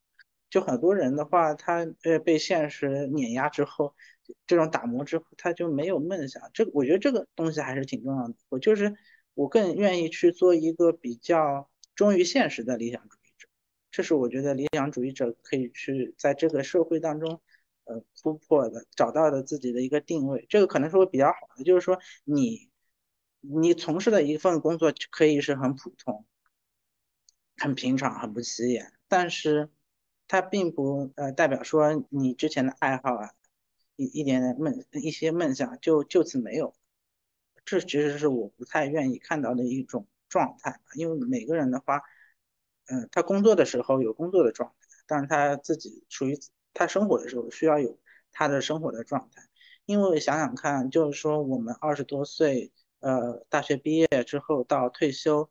[0.49, 3.95] 就很多人的话，他呃被现实碾压之后，
[4.47, 6.41] 这种打磨之后，他就没有梦想。
[6.53, 8.35] 这个我觉得这个东西还是挺重要的。
[8.49, 8.95] 我就是。
[9.39, 13.47] 我更愿意去做一个比较忠于现实的理想主义者，
[13.89, 17.39] 这是我觉得理想主义者可以去在这个社会当中，
[17.85, 20.45] 呃，突破的，找到的自己的一个定位。
[20.49, 22.69] 这个可能是会比较好的，就是说你
[23.39, 26.25] 你从事的一份工作可以是很普通、
[27.55, 29.69] 很平常、很不起眼，但是
[30.27, 33.31] 它并不呃代表说你之前的爱好啊，
[33.95, 36.75] 一一点点梦一些梦想就就此没有。
[37.65, 42.01] 这其实是我不太愿意看到的一种状态，因为每个人的话，
[42.87, 46.37] 嗯，他工作的时候有工作的状态，但是他自己属于
[46.73, 47.99] 他生活的时候需要有
[48.31, 49.43] 他的生活的状态。
[49.85, 55.49] 因为想想看，就是说我们二十多岁，呃，大学毕业之后到退休，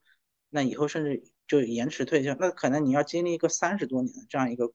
[0.49, 4.73] 那以后甚至就延迟退休，那可能你要经历一个三十多年的这样一个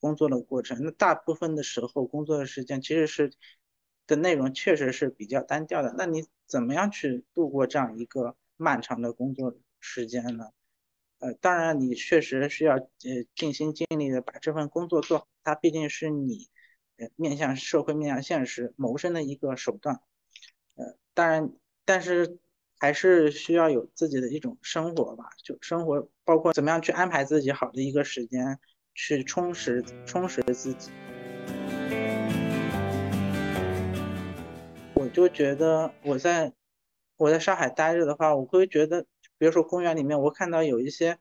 [0.00, 3.32] 工作的过程，那大部分的时候工作的时间其实是。
[4.06, 10.50] 的内容确实是比较单调的，那你怎么样去度过这样一个漫长的工作时间呢？
[11.20, 16.48] 呃，当然你确实需要呃尽心尽力的把这份工作做好，它毕竟是你
[16.98, 20.00] 呃面向社会、面向现实谋生的一个手段。
[20.74, 21.52] 呃，当然，
[21.86, 22.38] 但是
[22.78, 28.58] 还是需要有自己的一种生活吧，就生活包括怎么样去安排自己好的一个时间，
[28.92, 30.90] 去充实充实自己。
[35.14, 36.52] 就觉得我在
[37.16, 39.06] 我在上海待着的话，我会觉得，
[39.38, 41.18] 比如说公园里面，我看到有一些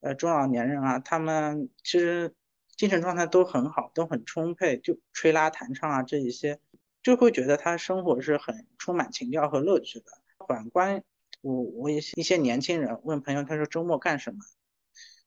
[0.00, 2.34] 呃中老年人啊，他们其实
[2.76, 6.58] 精神状态都很好，都很充沛，就吹拉弹唱啊这一些，
[7.02, 10.06] 就会觉得他生活是很充满情调和乐趣的。
[10.48, 11.04] 反观
[11.42, 14.38] 我，我一些一些年轻人问朋友，他说周末干什么？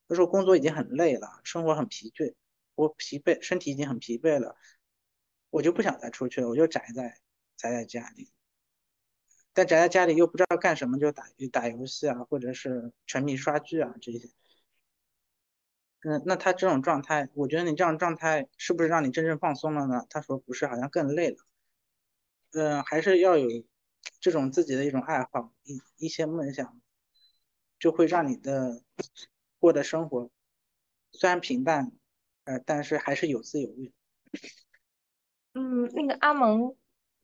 [0.07, 2.33] 他说工作已经很累了，生活很疲倦，
[2.73, 4.55] 我疲惫，身体已经很疲惫了，
[5.51, 7.15] 我就不想再出去了，我就宅在
[7.59, 8.31] 宅在家里。
[9.53, 14.29] 但宅在家里又不知道干什么，就打打游戏啊，或者是沉迷刷剧啊这些。
[16.01, 20.05] 嗯，那他这种状态，我觉得你这样状态是不是让你真正放松了呢？
[20.09, 21.37] 他说不是，好像更累了。
[22.53, 23.47] 嗯，还是要有。
[24.21, 26.81] 这种自己的一种爱好，一一些梦想，
[27.77, 28.81] 就会让你的
[29.59, 30.31] 过的生活
[31.11, 31.91] 虽然平淡，
[32.45, 33.93] 呃，但是还是有滋有味。
[35.53, 36.75] 嗯，那个阿蒙，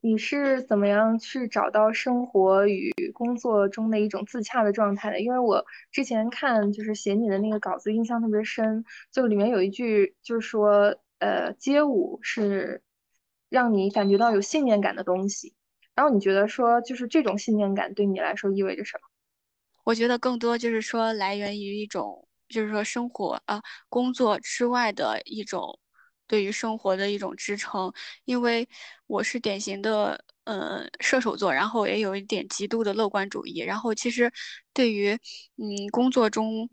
[0.05, 5.19] 你是怎么样去找到生活与工作中的一种自洽的状态的？
[5.19, 12.83] 因为我之前看就是写你的那个稿子，印象特别深，就里面有一句就是说，呃，街舞是
[13.49, 15.55] 让你感觉到有信念感的东西。
[15.95, 19.09] 然后你觉得说，就是这种信念感对你来说意味着什么？
[19.85, 25.79] 我觉得更多就是说，来源于一种，就是说生活啊、工作之外的一种
[26.27, 27.91] 对于生活的一种支撑。
[28.25, 28.67] 因为
[29.07, 33.59] 我是典型的，呃，射手座，然后也有一点极度的乐观主义。
[33.59, 34.31] 然后其实
[34.73, 35.13] 对于，
[35.57, 36.69] 嗯，工作中。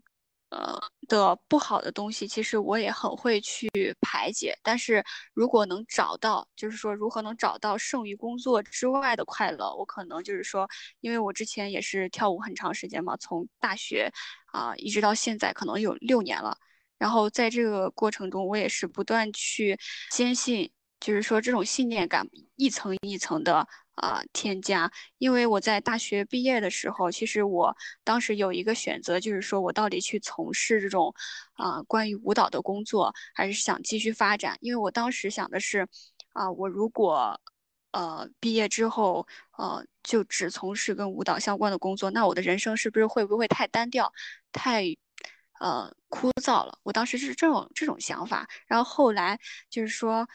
[0.49, 3.67] 呃的不好的东西，其实我也很会去
[4.01, 4.55] 排解。
[4.61, 14.11] 但是如果能找到，就是说如何能找到剩余工作之外的快乐，我可能就是说，因为我之前也是跳舞很长时间嘛，从大学
[14.51, 16.55] 啊一直到现在，可能有六年了。
[17.03, 19.77] 然后在这个过程中，我也是不断去
[20.09, 23.67] 坚信，就是说这种信念感一层一层的。
[23.95, 31.13] 啊，添加，因为我在大学毕业的时候，其实我当时有一个选择，就是说我到底去从事这种
[31.53, 34.57] 啊关于舞蹈的工作，还是想继续发展？
[34.61, 35.87] 因为我当时想的是，
[36.33, 37.39] 啊，我如果
[37.91, 39.27] 呃毕业之后，
[39.59, 44.11] 呃就只从事跟舞蹈相关的工作，那我的人生是不是会不会太单调，
[44.51, 44.85] 太
[45.63, 46.77] 呃枯燥了？
[46.83, 50.27] 我当时是这种这种想法，然后后来就是说。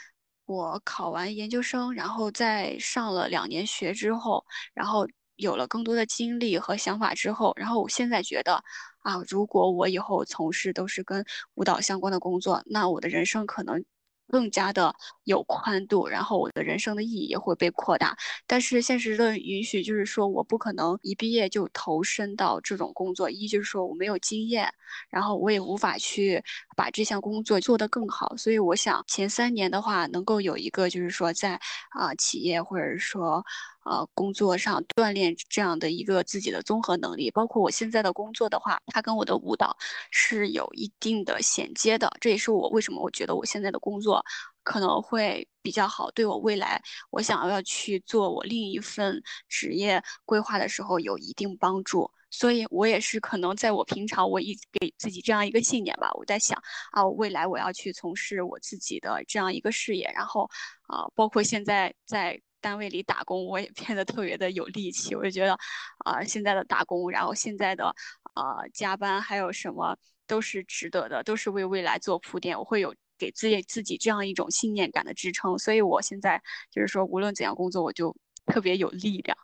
[0.50, 8.54] 我考完研究生，然后在上了两年学之后，然后有了更多的经历和想法之后，然后我现在觉得，
[9.00, 11.22] 啊，如果我以后从事都是跟
[11.56, 13.84] 舞蹈相关的工作，那我的人生可能。
[14.28, 18.16] 更加的有宽度，然后我的人生的意义也会被扩大。
[18.46, 23.30] 但是现实的允许就是说，我不可能一毕业就投身到这种工作。
[23.30, 24.72] 一就是说我没有经验，
[25.10, 26.42] 然后我也无法去
[26.76, 28.36] 把这项工作做得更好。
[28.36, 31.60] 所以我想前三年的话，能够有一个就是说在
[31.90, 33.44] 啊企业或者说。
[33.88, 39.74] 呃，工作上锻炼这样的一个自己的综合能力，包括我现在的工作的话，它跟我的舞蹈
[40.10, 42.10] 是有一定的衔接的。
[42.20, 44.22] 这也是我为什么我觉得我现在的工作
[44.62, 52.10] 可能会比较好，对我未来我想要去做我另一份职业规划的时候有一定帮助。
[52.30, 60.46] 所以我也是可能在我平常我一给自己这样一个信念吧，我在想啊，未来我要去从事我自己的这样一个事业，然后
[60.88, 62.38] 啊，包括现在在。
[62.68, 65.14] 单位里打工，我也变得特别的有力气。
[65.14, 65.58] 我就觉得，
[66.04, 67.86] 啊，现在的打工，然后现在的，
[68.34, 72.58] 呃，加班，还有什么都是值得的，都是为未来做铺垫。
[72.58, 79.34] 我会有给自己自己这样一种信念感的支撑，所以我现在就是说，无论怎样工作，我就特别有力量。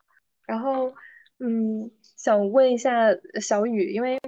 [0.47, 0.93] 然后，
[1.39, 3.09] 嗯，想问一下
[3.41, 4.21] 小雨，因为。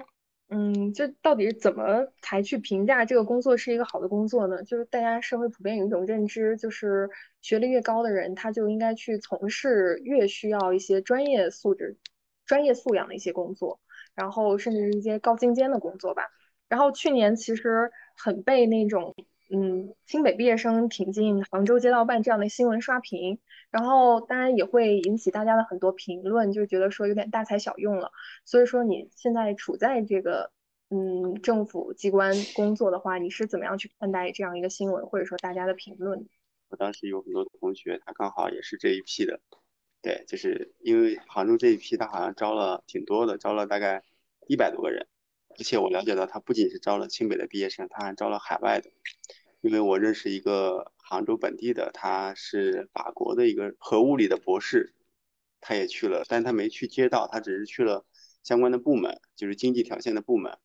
[0.49, 4.63] 嗯，就到底是怎么才去评价这个工作是一个好的工作呢？
[4.63, 7.11] 就是大家社会普遍有一种认知，就是
[7.43, 11.97] 学历越高的人，他就应该去从事越需要一些专业素质、
[12.45, 13.81] 专业素养的一些工作，
[14.15, 16.23] 然后甚至是一些高精尖的工作吧。
[16.69, 19.15] 然后去年其实很被那种。
[19.49, 23.39] 嗯，清北毕业生挺进杭州街道办这样的新闻刷屏，
[23.71, 28.11] 然后当然也会引起大家的很多评论，就觉得说有点大材小用了。
[28.45, 30.51] 所以说你现在处在这个
[30.91, 36.27] 嗯政府机关工作的话，你是怎么样去看待这样一个新闻，或者说大家的评论？
[36.69, 39.41] 我当时有很多同学，他刚好也是这一批的，
[40.03, 44.03] 对，就是因为杭州这一批他好像招了挺多的，招了大概
[44.49, 45.07] 一百多个人。
[45.59, 48.91] 而且我了解到，他不仅是招了清北的毕业生，他还招了海外的。
[49.63, 54.95] 因为我认识一个杭州本地的，他是法国的一个核物理的博士，
[55.61, 58.05] 他也去了，但他没去街道，他只是去了
[58.45, 60.57] 相关的部门，就是经济条线的部门。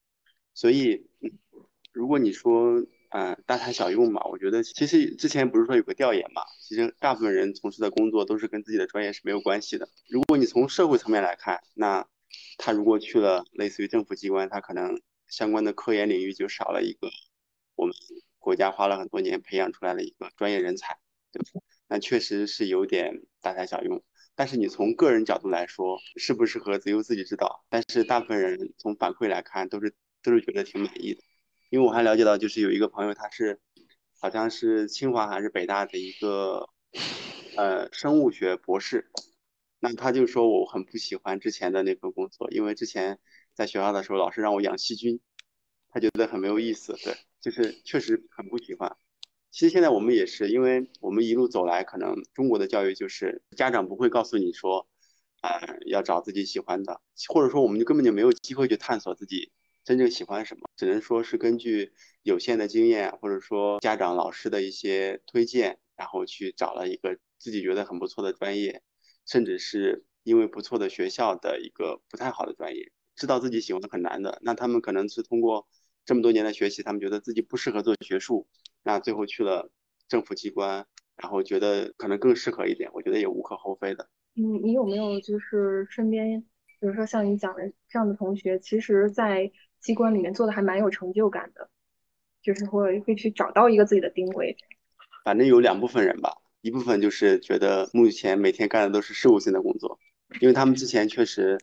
[0.53, 1.07] 所以，
[1.93, 9.89] 如果你说，嗯，大材小用嘛，我觉得其实之前不是说有个调研嘛，其实大部分人从事的工作都是跟自己的专业是没有关系的。
[10.09, 12.07] 如果你从社会层面来看，那
[12.64, 17.09] 他如果去了类似于政府机关，他可能相关的科研领域就少了一个
[17.76, 17.95] 我们
[18.38, 20.99] 国家花了很多年培养出来的一个专业人才，
[21.32, 21.62] 对吧？
[21.88, 24.03] 那确实是有点大材小用。
[24.36, 27.66] 但是你从个人角度来说，适不适合只有自己知道。
[27.68, 31.22] 但是大部分人从反馈来看，都是都是觉得挺满意的。
[31.72, 33.59] 因为我还了解到，就是有一个朋友，他是
[34.20, 36.70] 好像是清华还是北大的一个
[37.57, 39.09] 呃生物学博士。
[39.84, 43.19] 那他就说我很不喜欢之前的那份工作，因为之前
[43.55, 45.19] 在学校的时候老师让我养细菌，
[45.89, 46.95] 他觉得很没有意思。
[47.03, 48.95] 对，就是确实很不喜欢。
[49.49, 54.88] 其实现在我们也是，因为我们一路走来，可能中国的教育就是家长不会告诉你说，
[55.41, 59.51] 呃，要找自己喜欢的，或者说我们就根本就没有机会去探索自己
[59.84, 68.84] 真正喜欢什么，只能说是根据有限的经验，或者说家长老师的一些推荐，然后去找了一个自己觉得很不错的专业，
[69.32, 75.69] 甚至是因为不错的学校的一个不太好的专业，知道自己喜欢很难的，那他们可能是通过
[76.03, 78.45] 这么多年的学习，他们觉得自己不适合做学术。
[78.84, 79.71] 那最后去了
[80.09, 84.09] 政府机关，然后觉得可能更适合一点，我觉得也无可厚非的。
[84.36, 86.41] 嗯，你有没有就是身边，
[86.82, 91.69] 比如说像你讲的这样的同学，其实在机关里面做的还蛮有成就感的，
[92.41, 94.57] 就是会会去找到一个自己的定位。
[95.23, 99.99] 反正有两部分人吧，一部分就是觉得目前每天干的都是事务性的工作，
[100.39, 101.59] 因为他们之前确实，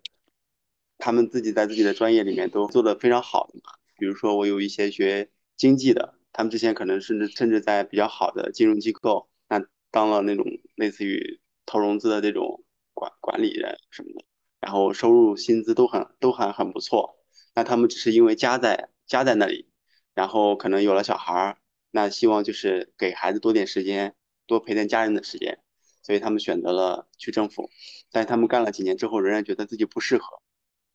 [0.99, 3.73] 他们自己在自己的专业里面都做得非常好的嘛。
[3.97, 6.15] 比如说我有一些学经济的。
[6.31, 10.47] 他们之前可能甚至甚至在比较好的金融机构，那当了那种
[10.77, 12.63] 类似于投融资的这种
[12.95, 14.25] 管管理人什么的，
[14.61, 17.19] 然后收入薪资都很都还很不错。
[17.57, 19.69] 那他们只是因为家在家在那里，
[20.15, 21.59] 然后可能有了小孩儿，
[21.91, 24.15] 那希望就是给孩子多点时间，
[24.49, 25.61] 多陪点家人的时间，
[26.03, 27.71] 所以他们选择了去政府。
[28.11, 30.43] 但是他们干了几年之后，仍然觉得自己不适合，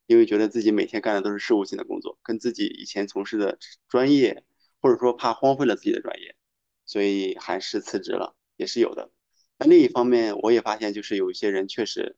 [0.07, 4.43] 因为觉得自己每天干的都是事务性的工作，跟自己以前从事的专业。
[4.85, 6.35] 或者说怕荒废了自己的专业，
[6.85, 9.11] 所以还是辞职了，也是有的。
[9.57, 12.17] 那另一方面，我也发现就是有一些人确实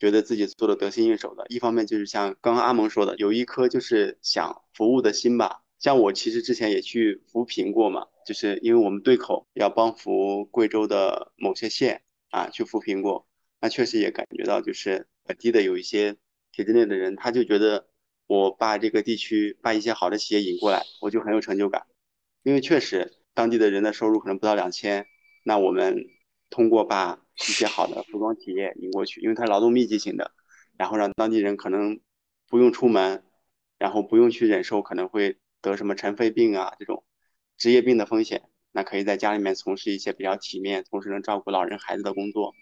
[0.00, 1.46] 觉得自己做的得心应手的。
[1.48, 5.62] 一方面就是像刚刚阿蒙说的，有一颗就是想服务的心吧。
[5.78, 13.26] 像我其实之前也去扶贫过嘛，就是因为我们对口要帮扶贵州的某些县啊，去扶贫过。
[13.60, 16.16] 那确实也感觉到就是本地的有一些
[16.52, 17.88] 体制内的人，他就觉得。
[18.28, 21.86] 我把这个地区把一些好的企业引过来，我就很有成就感，
[22.42, 25.06] 因为确实当地的人的收入可能不到两千，
[25.44, 26.04] 那我们
[26.50, 30.32] 通过把一些好的服装企业引过去，因为它劳动密集型的，
[30.76, 32.00] 然后让当地人可能
[32.48, 33.22] 不用出门，
[33.78, 35.38] 然后不用去忍受可能会
[35.70, 37.04] 得什么尘肺病啊这种
[37.56, 38.42] 职业病的风险，
[38.72, 42.54] 那可以在家里面从事一些比较体面，同时能照顾老人孩子的工作，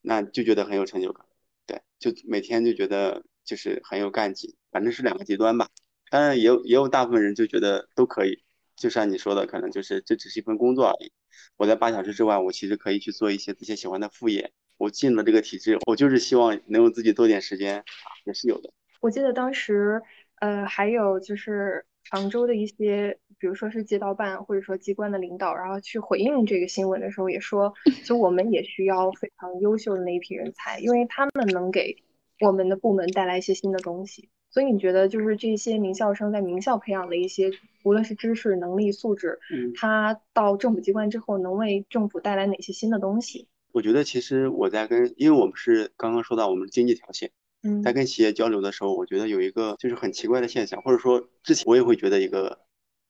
[0.00, 1.26] 那就觉得很有成就感，
[1.66, 4.54] 对，就每天就觉得就是很有干劲。
[4.70, 5.68] 反正是两个极端吧，
[6.10, 8.42] 当然也有也有大部分人就觉得都可以，
[8.76, 11.12] 就像你说的，可能就是这只是一份工作而已。
[11.56, 14.52] 我在八小时之外，我其实可以去做一些自己喜欢的副业。
[14.78, 17.84] 我进了这个体制，我就是希望能有自己多点时间，
[18.24, 18.72] 也是有的。
[19.00, 20.02] 我记得当时，
[20.40, 27.72] 呃，还有就是杭州的一些，比如说是街道办或者说机关的领导，然后去回应这个新闻的时候，也说，
[28.04, 31.96] 就我们也需要非常优秀的那一批人才，因为他们能给
[32.40, 34.28] 我们的部门带来一些新的东西。
[34.50, 37.50] 所以你觉得，就是这些名校生在名校培养的一些，
[37.84, 43.48] 无论是知识、能力、素质，嗯，他到政府机关之后，能为政府带来哪些新的东西？
[43.72, 47.30] 我觉得，其实我在跟，因为我们是刚刚说到我们经济条线，
[47.62, 52.60] 嗯，在跟企业交流的时候，我觉得有一个就是很奇怪的现象，或者说之前我也会觉得一个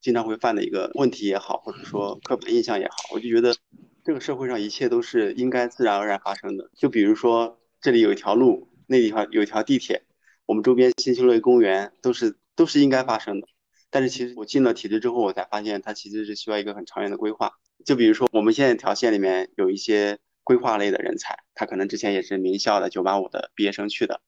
[0.01, 3.55] 经常会犯的一个问题也好，或者说刻板印象也好，我就觉得
[4.05, 6.71] 这个社会上一切都是应该自然而然发生的。
[6.75, 10.03] 就比如说这里有一条路，那地方有一条地铁。
[10.45, 13.47] 我们周边新修了公园，都是都是应该发生的。
[13.91, 17.53] 但是其实我进了体制之后，我才发现它其实是需要一个很长远的规划。
[17.87, 24.21] 就比如说我们现在条线里面有一些规划类的人才，他可能之前也是名校的九八五的毕业生去的。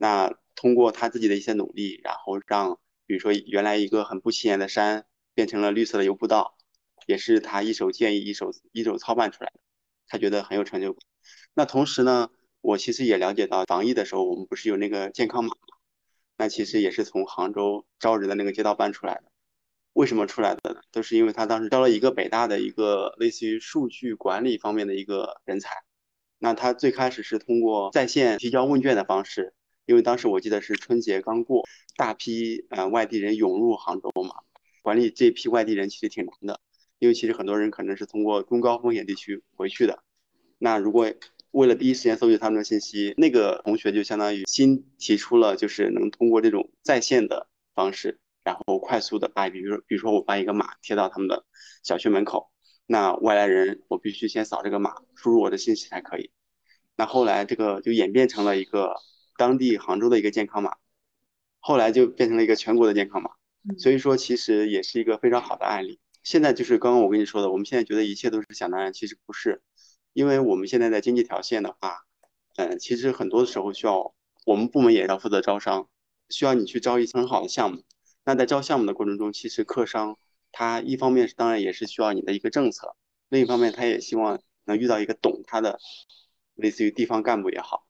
[0.00, 6.56] 那通过他自己的一些努力，然后让比如说原来一个很不起眼的山变成了绿色的游步道，
[7.06, 9.60] 也是他一手建议、一手一手操办出来的，
[10.08, 11.02] 他觉得很有成就感。
[11.52, 12.30] 那同时呢？
[12.62, 15.76] 我其实也了解到，防疫的时候我们不是有那个健康码吗？
[16.36, 19.24] 那其实也是从杭州招人的那个街道办出来的。
[19.94, 20.82] 为什么出来的呢？
[20.92, 25.70] 都是因为他当时招了一个北大的一个类似于数据管理方面的一个人才，
[26.38, 29.54] 那他最开始是通过在线提交问卷的方式，
[29.86, 31.66] 因为当时我记得是春节刚过，
[31.96, 34.34] 大批呃外地人涌入杭州嘛，
[34.82, 36.60] 管理这批外地人其实挺难的，
[36.98, 40.02] 因为其实很多人可能是通过中高风险地区回去的。
[40.58, 41.12] 那如果
[41.52, 51.44] 为了第一时间搜集他们的信息，那个同学就相当于新提出了，就是能通过这种在线的方式，然后快速的把，比如，比如说我把一个码贴到他们的
[51.82, 52.52] 小区门口。
[52.86, 56.30] 那外来人，我必须先扫这个码，输入我的信息才可以。
[56.96, 58.94] 那后来这个就演变成了一个
[59.40, 60.76] 当地杭州的一个健康码，
[61.60, 63.30] 后来就变成了一个全国的健康码。
[63.78, 65.98] 所以说，其实也是一个非常好的案例。
[66.22, 69.62] 现在就是刚刚我跟你说的，我们现在觉得一切都是想当然，其实不是，
[70.12, 72.04] 因为我们现在在经济条线的话，
[72.56, 74.12] 嗯，其实很多的时候需要
[74.44, 75.88] 我们部门也要负责招商，
[76.28, 77.82] 需要你去招一些很好的项目。
[78.24, 80.18] 那在招项目的过程中，其实客商。
[80.52, 82.96] 他一方面是当然也是需要你的一个政策，
[83.28, 85.78] 另一方面他也希望能遇到一个懂他的，
[86.56, 87.86] 类似于地方干部也好，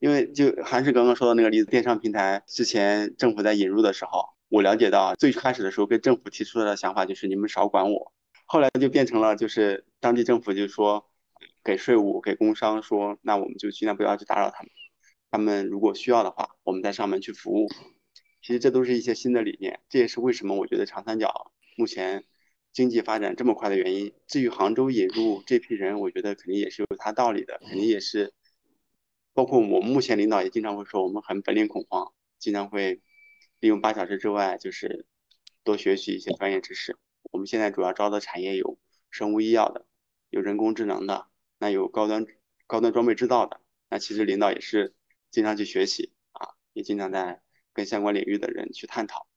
[0.00, 8.12] 因为就还是刚刚说的那个例子，电商平台之前政府在引入的时候，我了解到最开始的时候跟政府提出的想法就是你们少管我，
[8.46, 11.04] 后来就变成了就是当地政府就说
[11.62, 14.70] 给税务给工商说，那我们就尽量不要去打扰他们，
[15.30, 17.68] 他们如果需要的话，我们在上门去服务。
[18.40, 22.24] 其实这都是一些新的理念，这也是为什么我觉得长三角目前
[22.72, 24.14] 经济发展这么快的原因。
[24.26, 28.32] 至于杭州引入这批人，我觉得肯定也是有它道理的，肯定也是。
[29.32, 33.00] 包括我们目前领导也经常会说，我们很本领恐慌，经常会
[33.60, 35.06] 利用八小时之外，就是
[35.64, 36.98] 多学习一些专业知识。
[37.30, 38.78] 我们现在主要招的产业有
[39.10, 39.86] 生物医药的，
[40.30, 41.28] 有人工智能的，
[41.58, 42.26] 那有高端
[42.66, 43.60] 高端装备制造的。
[43.88, 44.94] 那其实领导也是
[45.30, 47.40] 经常去学习啊，也经常在。
[47.72, 49.28] 跟相关领域的人去探讨，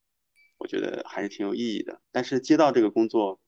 [0.58, 2.02] 我觉得还是挺有意义的。
[2.10, 3.40] 但是街道这个工作，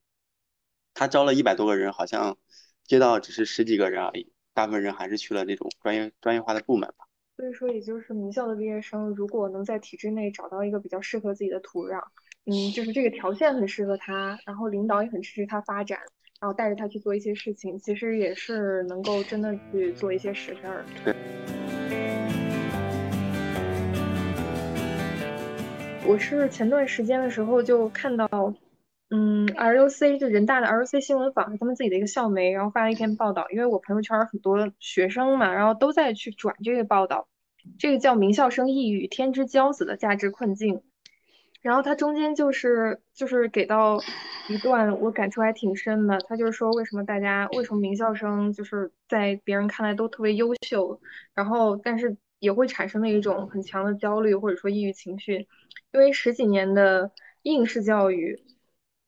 [0.93, 2.37] 他招了一百多个人，好像
[2.85, 7.05] 街道只是十几个人而已，大部分人还是去了那种专业专业化的部门吧。
[7.35, 12.01] 所以说，也就是名校的毕业生，如果能在体制内找到一个比较适合自己的土壤，
[12.45, 15.99] 嗯，就是这个条件很适合他，然后领导也很支持他发展，
[16.41, 20.83] 然后带着他去做一些事情，其实也是能够真的去做一些实事儿。
[21.05, 21.13] 对。
[26.03, 28.51] 我是前段时间的时候就看到，
[29.09, 33.47] 嗯，RUC 就人大的 RUC 新闻坊是他们自己的一个校媒，然后发了一篇报道。
[33.51, 37.27] 因为我朋友圈很多学生嘛，然后都在去转这个报道。
[37.79, 40.81] 这个叫“名校生抑郁，天之骄子”的价值困境。
[41.61, 43.99] 然后它中间就是就是给到
[44.47, 46.19] 一段，我感触还挺深的。
[46.27, 51.01] 他就是说，为什么大家为什么名校生就是在别人看来都特别优秀，
[51.33, 55.47] 然后但是也会产生了一种很强的焦虑或者说抑郁情绪。
[55.91, 58.41] 因为十几年的应试教育，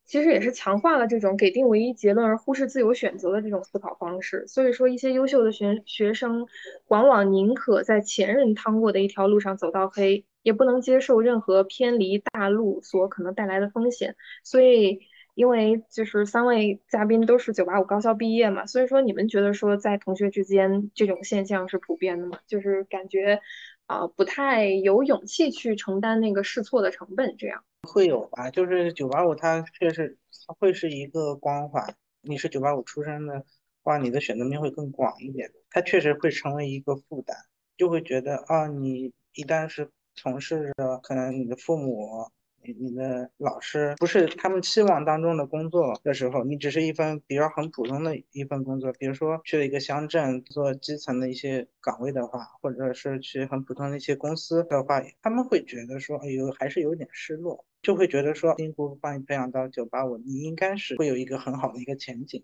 [0.09, 4.47] 其实也是强化了这种给定唯一结论而忽视自由选择的这种思考方式。
[4.47, 6.47] 所以说，一些优秀的学学生，
[6.87, 14.15] 往往宁可在前人趟过的一条路上走到黑，也不能接受任何偏离大路所可能带来的风险。
[14.43, 15.01] 所以，
[15.35, 22.39] 因为就是三位嘉宾都是九八五高校毕业嘛，所以说你们觉得说在同学之间这种现象是普遍的吗？
[22.47, 23.41] 就是感觉。
[23.85, 28.49] 啊，不太有勇气去承担那个试错的成本，这样会有吧？
[28.49, 30.17] 就是九八五，它确实
[30.47, 31.95] 它会是一个光环。
[32.21, 33.45] 你是九八五出身的
[33.83, 35.51] 话，你的选择面会更广一点。
[35.69, 37.35] 它确实会成为一个负担，
[37.77, 42.29] 就会觉得啊，你一旦是从事着，可能你的父母。
[42.63, 62.43] 你你的老师不是他们期望当中的工作的时候，你只是一份比较很普通的一份工作，比如说去了一个乡镇做基层的一些岗位的话，或者是去很普通的一些公司的话，他们会觉得说，哎呦，还是有点失落，就会觉得说，辛苦把你培养到九八五，你应该是会有一个很好的一个前景，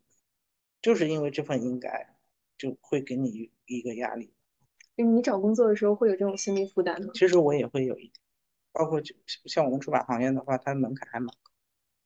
[0.81, 2.15] 就是因为这份应该，
[2.57, 4.31] 就会给你一个压力。
[4.95, 7.11] 你找工作的时候会有这种心理负担吗？
[7.13, 8.13] 其实我也会有一点。
[8.75, 9.15] 包括就
[9.45, 11.33] 像我们出版行业的话，它门槛还蛮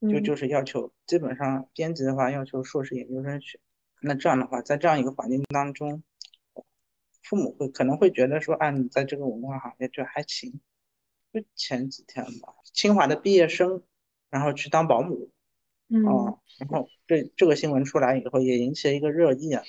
[0.02, 3.60] 高，就就是要求基本上编辑的话要求硕士研究生学。
[4.02, 6.04] 那这样的话，在这样一个环境当中，
[7.24, 10.62] 父母会可能会觉得说，啊，你在这个文化行业就还行。
[11.34, 13.84] 就前几天吧，清华的毕业生
[14.30, 15.30] 然后去当保姆，
[15.90, 16.04] 嗯，
[16.60, 19.64] 然后这这个新闻出来以后也引起了一个热议啊。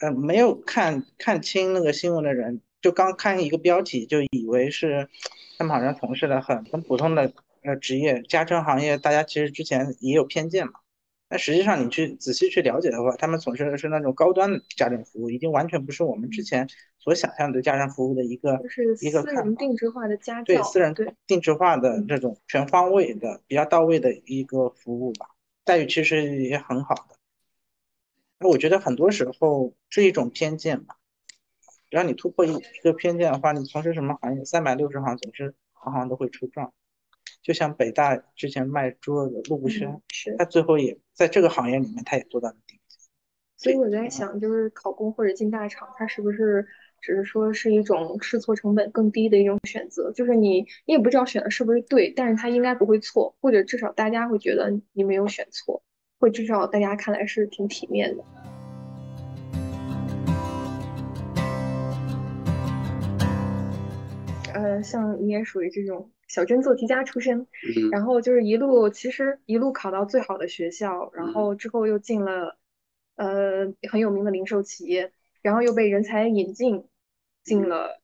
[0.00, 5.08] 嗯，没有看看清那个新闻的人，就刚看一个标题就以为是。
[5.58, 7.32] 他们好像从事的很很普通的
[7.62, 10.74] 呃职业，家政行业，大家其实之前也有偏见嘛。
[11.26, 18.60] 但实际上你去仔细去了解的话，他们从事的是那种高端的家政服务，已经完全不是我们之前所想象的家政服务的一个
[19.00, 20.94] 一个私人定制化的家对私人
[21.26, 25.28] 定制化的这种全方位的比较到位的一个服务吧，
[25.64, 27.16] 待遇其实也很好的。
[28.38, 30.96] 那我觉得很多时候是一种偏见吧。
[31.94, 36.72] 只要你突破一一个偏见的话，你从事什么行业，三百六十行总是行行都会出状。
[37.40, 40.34] 就像北大之前卖猪肉的陆步轩，是。
[40.36, 42.98] 他最后也在这个行业里面，他也做到了顶尖。
[43.56, 46.66] 所以我在想，就是考公或者进大厂，它是不是
[47.00, 50.10] 只是说是一种试错成本更低的一种选择？
[50.10, 55.84] 就是你你也不知道选的是不是对，但是他应该不会错，或者至少大家会觉得你没有选错，
[56.18, 58.24] 或至少大家看来是挺体面的。
[64.54, 67.46] 呃，像你也属于这种小镇做题家出身，
[67.92, 72.56] 然后就是一路其实一路考到最好的学校，然后之后又进了。
[73.16, 76.88] 呃，很有名的零售企业，然后又被人才引进
[77.44, 78.02] 进了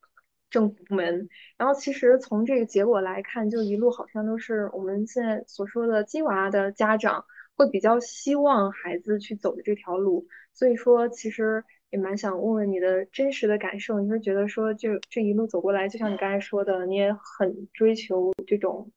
[0.51, 7.25] 政府部门，然后其实从这个结果来看，就一路好像都是我们现在所说的“鸡娃”的家长
[7.57, 18.91] 会比较希望孩子去走的这条路，所以说其实也蛮想问问你的真实的感受，你是觉得说就这一路走过来，就像你刚才说的，你也很追求这种。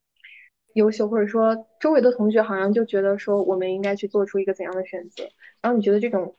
[0.75, 5.23] 优秀，或者说周围的同学好像就觉得说我们应该去做出一个怎样的选择？
[5.61, 6.35] 然后你觉得这种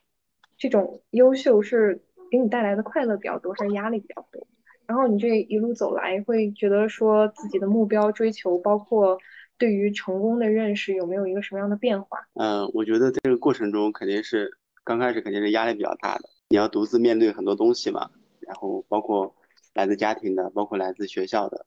[0.58, 2.02] 这种优秀是
[2.32, 4.44] 给你带来的快乐比较多，还是压力比较多？
[4.86, 9.16] 然后你这一路走来，会觉得说自己的目标追求，包括
[9.56, 12.18] 对于成功的认识，有没有一个什么样的变化？
[12.34, 14.50] 嗯，我觉得这个过程中肯定是
[14.84, 18.10] 刚开始肯定是压力比较大的，你要独自面对很多东西嘛，
[18.40, 19.34] 然后包括
[19.72, 21.66] 来自家庭的，包括来自学校的。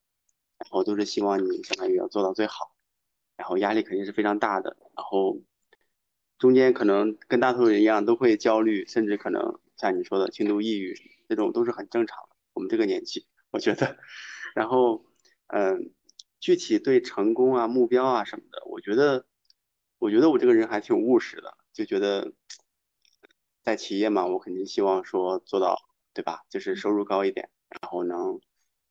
[0.59, 2.73] 然后都是希望你相当于要做到最好，
[3.35, 5.39] 然后压力肯定是非常大的，然后
[6.39, 10.95] 中间可能跟大多数人一样都会焦虑，甚至可能像你说的轻度抑郁，
[11.29, 12.35] 这种都是很正常的。
[12.53, 13.97] 我们这个年纪，我觉得，
[14.55, 15.05] 然后
[15.45, 15.93] 嗯，
[16.39, 19.27] 具体对成功啊、目标啊什么的，我觉得，
[19.99, 22.33] 我觉得我这个人还挺务实的，就觉得
[23.67, 25.77] 在企业嘛，我肯定希望说做到，
[26.13, 26.45] 对吧？
[26.49, 28.39] 就是收入高一点，然后能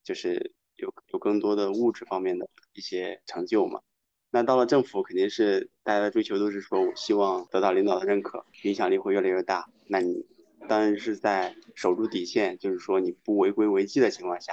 [0.05, 0.53] 就是。
[0.77, 3.81] 有有更多的物质方面的一些成就嘛？
[4.29, 9.71] 那到了政府，肯定是大家的追求都是说，我希望得到领导的认可，影响力会越来越大。
[9.87, 10.27] 那你
[10.69, 14.53] 当然是在守住底线，就是说你不违规违纪的情况下，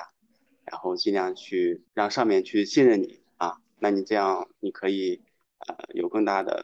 [0.63, 3.57] 然后尽量去让上面去信任你啊。
[3.77, 5.21] 那你这样你可以
[5.67, 6.63] 呃有更大的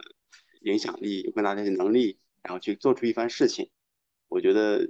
[0.61, 3.69] 影响力，有更大的能力，然后去做出一番事情。
[4.27, 4.89] 我觉得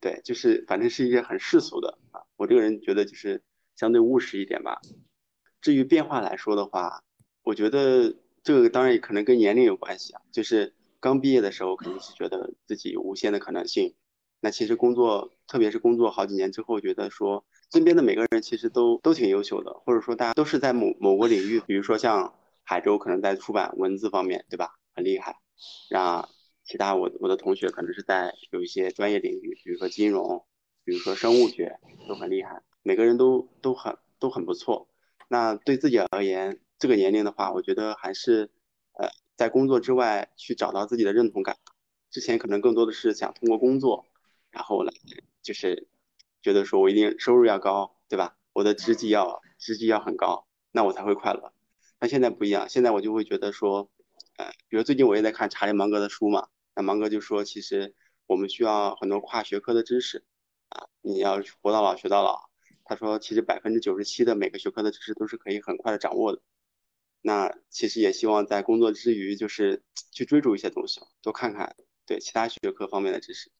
[0.00, 2.22] 对，就是反正是一些很世俗的啊。
[2.36, 3.42] 我这个人觉得就是。
[3.78, 4.80] 相对务实一点吧。
[5.60, 7.04] 至于变化来说的话，
[7.44, 10.20] 我觉得这个当然也可能跟年龄有关系啊。
[10.32, 13.94] 就是刚毕业的时候，肯定是觉得自己有无限的可能性。
[14.40, 22.34] 那其实工作，特别是工作好几年之后，觉得说身边的每个人其实都都挺优秀的，或者说大家都是在某某个领域，比如说像
[22.64, 24.74] 海州可能在出版文字方面，对吧？
[24.92, 25.36] 很厉害。
[25.88, 26.28] 那
[26.68, 30.44] 其他我我的同学可能是在有一些专业领域，比如说金融，
[30.84, 32.62] 比如说生物学，都很厉害。
[32.82, 34.86] 每个人都都很都很不错，
[35.28, 38.50] 那对自己而言，这个年龄的话，我觉得还是，
[38.92, 41.56] 呃，在工作之外去找到自己的认同感。
[42.10, 44.04] 之前可能更多的是想通过工作，
[44.50, 44.92] 然后来
[45.40, 45.88] 就是
[46.42, 48.36] 觉得说我一定收入要高，对吧？
[48.52, 51.54] 我的职级要职级要很高，那我才会快乐。
[51.98, 53.90] 那现在不一样，现在我就会觉得说，
[54.36, 56.48] 呃，比如最近我也在看查理芒格的书嘛，
[56.78, 57.92] 那芒格就说，其实
[58.26, 60.24] 我们需要很多跨学科的知识，
[60.68, 62.48] 啊，你要活到老学到老。
[62.84, 66.40] 他说，其实百分之九十七的每个学科的知识都是可以很快的掌握的。
[67.20, 69.82] 那其实也希望在工作之余，就是
[70.14, 71.74] 去追逐一些东西，多看看
[72.06, 73.50] 对其他学科方面的知识。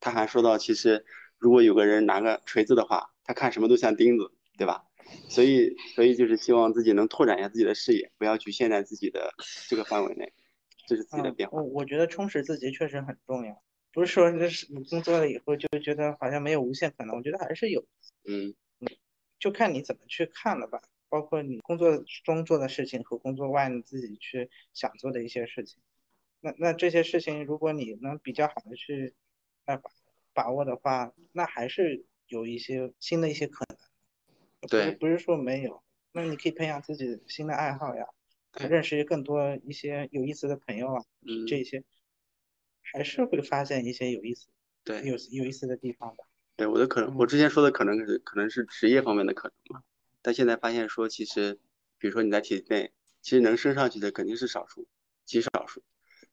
[0.00, 1.04] 他还说到，其实
[1.36, 4.82] 如果有个人拿个锤子的话，他看什么都像钉子，对吧？
[5.28, 9.34] 所以，所以就是希望自己能拓展一下自己的视野，不要局限在自己的
[9.68, 10.32] 这个范围内，
[10.86, 11.60] 这是自己的变化。
[11.60, 13.62] 我我觉得充实自己确实很重要，
[13.92, 17.84] 不是说你你工作了以后就觉得好像没有无限可能，我觉得还是有，
[18.24, 18.54] 嗯。
[19.38, 25.82] 就看你怎么去看了吧，包括你工作中做的事情和工作外你自己去想做的一些事情。
[26.40, 29.14] 那那这些事情，如果你能比较好的去
[29.64, 29.82] 把
[30.32, 33.76] 把握的话，那还是有一些新的一些可能。
[34.68, 35.82] 对，不是说没有。
[36.12, 38.06] 那你可以培养自己新的爱好呀，
[38.58, 41.02] 认识更多一些有意思的朋友啊，
[41.48, 41.82] 这些
[42.82, 44.48] 还是会发现一些有意思、
[44.84, 46.24] 对有有意思的地方的。
[46.56, 49.82] 对我的可能，我之前说的可能是可能是职业方面的可能嘛，
[50.20, 51.58] 但现在发现说其实，
[51.98, 52.92] 比如说你在体制内，
[53.22, 54.86] 其实能升上去的肯定是少数，
[55.24, 55.82] 极少数。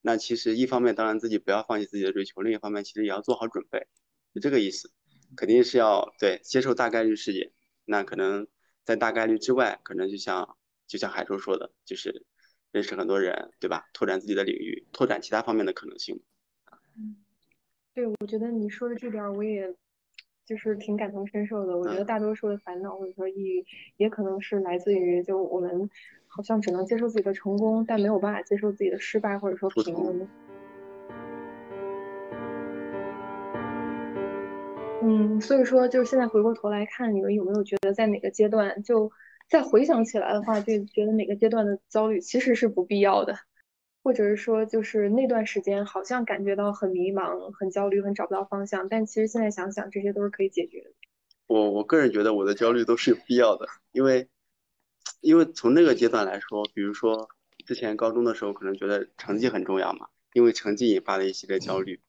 [0.02, 3.88] 那其实一方面当然自己不要放弃自己的追求，另一方面其实也要做好准备，
[4.34, 4.92] 就这个意思，
[5.38, 7.52] 肯定是要对接受大概率事件。
[7.86, 8.48] 那可能
[8.84, 10.58] 在大概率之外，可能就像
[10.90, 12.26] 就像海州说的，就是
[12.72, 13.86] 认识很多人，对吧？
[13.94, 16.20] 拓展自己的领域，拓展其他方面的可能性。
[17.94, 19.76] 对，我觉得你说的这点儿，我也
[20.48, 21.78] 就是挺感同身受的。
[21.78, 23.66] 我觉得大多数的烦恼或者说抑郁，
[23.98, 25.88] 也可能是来自于就我们
[26.26, 30.28] 好像只能接受自己的成功，但没有办法接受自己的失败或者说平庸。
[35.02, 39.12] 嗯，所以说就是现在回过头来看，你们有没有觉得在哪个阶段，就
[39.50, 43.38] 再回想起来的话，就觉得哪个阶段的焦虑其实是不必要的？
[44.02, 50.92] 或者是说，就是那段时间好像感觉到很迷茫、很焦虑、很找不到方向，但其实现在想想，这些都是可以解决的。
[51.48, 54.30] 我我个人觉得我的焦虑都是有必要的，因为
[55.22, 57.28] 因为从那个阶段来说，比如说
[57.66, 62.00] 之前高中的时候，可能觉得成绩很重要嘛，因为成绩引发了一系列焦虑。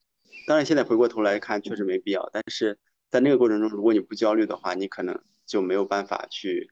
[0.47, 2.29] 当然现在回过头来看，确实没必要。
[2.33, 2.79] 但是
[3.09, 6.71] 在那个过程中，如果你不焦虑的话，你可能就没有办法去，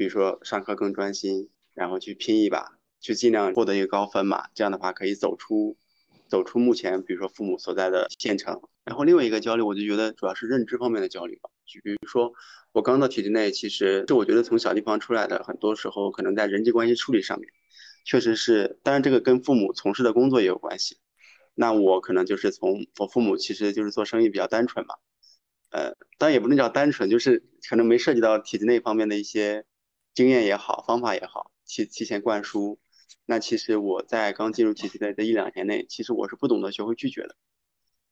[0.00, 2.78] 比如说上课更专心，然后去拼一把。
[3.02, 5.76] 去尽量获得一个高分嘛，这样的话可以走出，
[6.26, 8.62] 走出目前比如说父母所在的县城。
[8.82, 11.50] 然后另外一个焦虑，我就觉得主要是认知方面的焦虑吧。
[11.66, 12.32] 就比如说
[12.72, 17.50] 我刚到体制内，其实是我觉得从小地方出来的，很多时候可能在人际关系处理上面，
[18.06, 20.96] 确实是，当然这个跟父母从事的工作也有关系。
[21.54, 24.94] 那我可能就是从我父母其实就是做生意比较单纯嘛，
[25.70, 29.64] 呃，当然也不能叫单纯，就是可能没涉及到体制内方面的一些
[30.14, 32.78] 经验也好，方法也好，提提前灌输。
[33.26, 37.36] 那其实我在刚进入体制的这一两年内，其实我是不懂得学会拒绝的。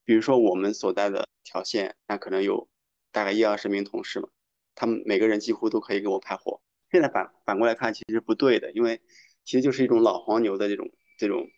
[0.05, 2.69] 比如说我们所在的条线，那可能有
[3.11, 4.29] 大概一二十名同事嘛，
[4.75, 6.63] 他们每个人几乎都可以给我派活。
[6.91, 9.03] 现在反反过来看，其实不对的，因为
[9.45, 11.49] 其实就是一种老黄牛的这种这种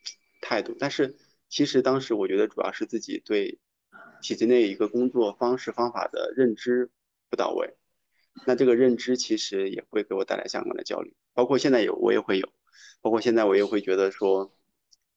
[0.40, 0.74] 态度。
[0.78, 1.16] 但是
[1.48, 3.60] 其实当时我觉得主要是自己对
[4.22, 6.90] 体制内一个工作方式方法的认知
[7.28, 7.76] 不到位。
[8.46, 12.52] 那这个认知其实也会给我带来相关的焦虑，包括现在有我也会有。
[13.02, 14.54] 包括现在我也会觉得说，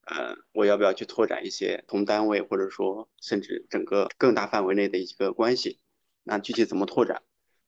[0.06, 5.80] 呃，我要不要去拓展一些同单位或者说甚至整个更大范围内的一个关系？
[6.22, 7.22] 那具体怎么拓展？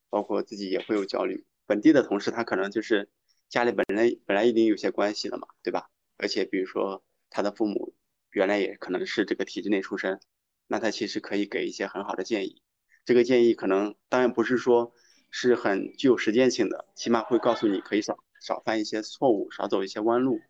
[0.09, 1.44] 包括自己也会有焦虑。
[1.66, 3.11] 本地的同事他可能就是
[3.49, 5.90] 家里本来本来已经有些关系了嘛，对吧？
[6.16, 7.94] 而且比如说他的父母
[8.30, 10.20] 原来也可能是这个体制内出身，
[10.66, 12.62] 那他其实可以给一些很好的建议。
[13.05, 14.94] 这个建议可能当然不是说
[15.39, 18.18] 是很具有实践性的，起码会告诉你可以少。
[18.39, 20.41] 少犯一些错误，少走一些弯路，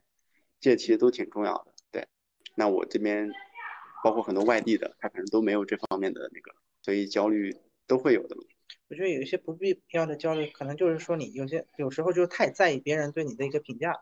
[0.61, 1.73] 这其实都挺重要的。
[1.91, 2.07] 对，
[2.55, 3.31] 那我这边
[4.05, 7.57] 包括很多外地的，他可能都没有这方面的那个，所以焦虑
[7.87, 8.37] 都会有的。
[8.89, 13.95] 我觉得有一些不必要的焦虑，可能就是说你有些有时候就太在意别人对你的一个评价，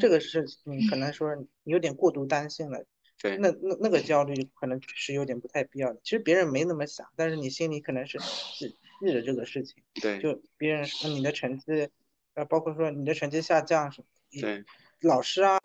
[0.00, 2.82] 这个是你可能说你有点过度担心了。
[3.20, 6.00] 对，那那那个焦虑可能是有点不太必要的。
[6.02, 9.82] 其实别人没那么想，但是你心里可能是是记着这个事情。
[9.94, 11.88] 对，就别人说你的成绩。
[12.34, 14.64] 呃，包括说你的成绩下降什么，对，
[15.00, 15.58] 老师啊，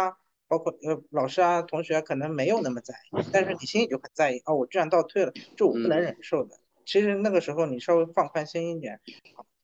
[0.47, 6.57] 包括呃老师啊，同学可能没有那么在意，但是你心里就很在意哦，我居然倒退了，这我不能忍受的。
[6.83, 8.99] 其实那个时候你稍微放宽心一点，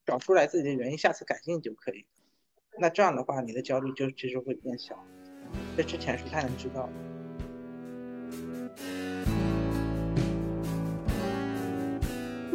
[0.06, 2.06] 找出来自己的原因，下次改进就可以。
[2.78, 5.04] 那这样的话，你的焦虑就其实会变小。
[5.76, 7.09] 这之前是不太能知道的。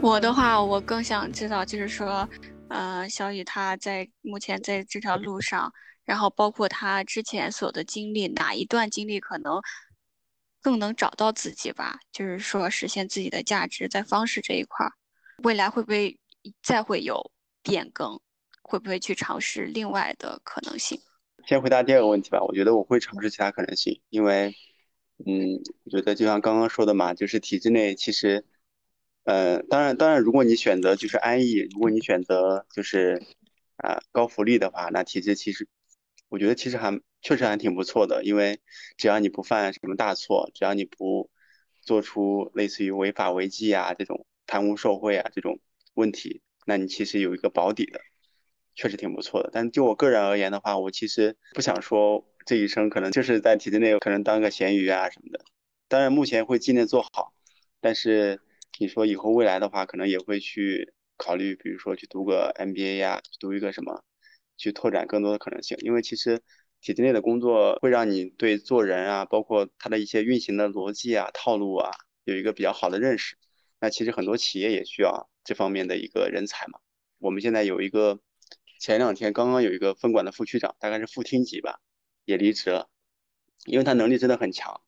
[0.04, 2.28] 我的话，我更想知道，就是说。
[2.68, 5.72] 呃，小雨他在目前在这条路上，
[6.04, 9.60] 然后包括他之前所的经历，哪一段经历可能
[10.60, 11.98] 更能找到自己吧？
[12.10, 14.92] 就是说实现自己的价值，在方式这一块儿，
[15.42, 16.18] 未来会不会
[16.62, 17.30] 再会有
[17.62, 18.20] 变更？
[18.62, 21.00] 会不会去尝试另外的可能性？
[21.46, 22.42] 先回答第二个问题吧。
[22.42, 24.54] 我觉得我会尝试其他可能性，因为，
[25.24, 28.44] 嗯，我觉得就像刚刚说的嘛，就是体制内其实。
[29.24, 33.22] 呃，当然，当然，如果你选择就是安逸，如果你选择就是
[33.78, 35.66] 啊高福利的话，那体制其实
[36.28, 38.60] 我觉得其实还确实还挺不错的，因为
[38.98, 41.30] 只要你不犯什么大错，只要你不
[41.80, 45.58] 做出类似于违法违纪啊这种贪污受贿啊这种
[45.94, 48.02] 问题，那你其实有一个保底的，
[48.74, 49.48] 确实挺不错的。
[49.54, 55.42] 但就我个人而言的话，我其实不想说这一生可能就是在体制内可能当个咸鱼啊什么的，
[55.88, 57.32] 当然目前会尽力做好，
[57.80, 58.42] 但是。
[58.78, 64.02] 你说以后未来的话，可能也会去考虑，比如说去读个 MBA 呀，读一个什么，
[64.56, 65.76] 去拓展更多的可能性。
[65.80, 66.42] 因为其实
[66.80, 71.90] 体制内的工作会让你对做人啊，包括它的一些运行的逻辑啊、套路啊，
[72.24, 73.36] 有一个比较好的认识。
[73.80, 76.80] 那其实很多企业也需要这方面的一个人才嘛。
[77.18, 78.18] 我们现在有一个，
[78.80, 81.80] 前两天刚刚有一个分管的副区长，大概是副厅级吧，
[82.24, 82.88] 也离职了，
[83.66, 84.80] 因为他能力真的很强。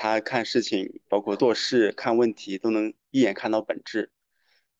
[0.00, 4.12] 他看事情，包括做事、看问题，都能一眼看到本质，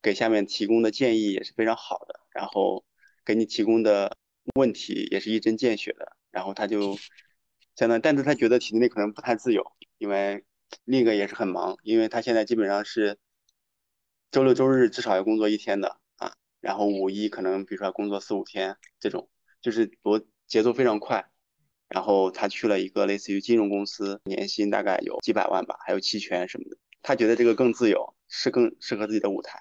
[0.01, 2.21] 给下面提供的建议也是非常好的。
[2.31, 2.85] 然后
[3.25, 4.17] 给你提供的
[4.55, 6.17] 问题也是一针见血的。
[6.31, 6.97] 然后他就
[7.75, 10.45] 相当，但是他觉得体制内可能不太自由，因为
[10.85, 13.19] 另一个也是很忙，因为他现在基本上是
[14.31, 19.29] 周六周日至少要工作一天的啊，然后五一可能比如说工作四五天这种，
[19.61, 21.29] 就是多节奏非常快。
[21.89, 26.77] 然后他去了一个类似于金融公司，年薪大概有几百万吧，还有期权什么的。
[27.03, 29.61] 他觉得这个更自由，是更适合自己的舞台。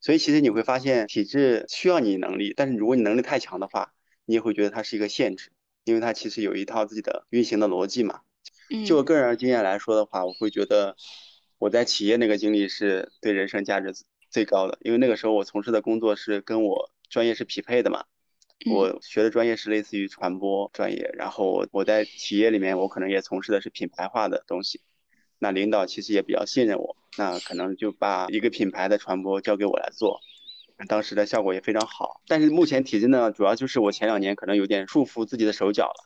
[0.00, 3.92] 所以其实你会发现，体制需要你能力，但是如果你能力太强的话，
[4.24, 5.52] 你也会觉得它是一个限制，
[5.84, 8.20] 因为它其实有一套自己的运行的逻辑嘛。
[8.86, 10.96] 就我个人经验来说的话，我会觉得
[11.58, 13.92] 我在企业那个经历是对人生价值
[14.30, 18.04] 最高的，因为那个时候我从事的工作是跟我专业是匹配的嘛。
[18.66, 24.82] 我学的专业是类似于传播专业，然后我在企业里面，我可能也从事的是品牌化的东西。
[25.38, 30.20] 那领导其实也比较信任我，那可能就把一个品牌的传播交给我来做，
[30.86, 32.20] 当时的效果也非常好。
[32.26, 36.04] 但是目前体制呢，主要就是我前两年可能有点束缚自己的手脚了。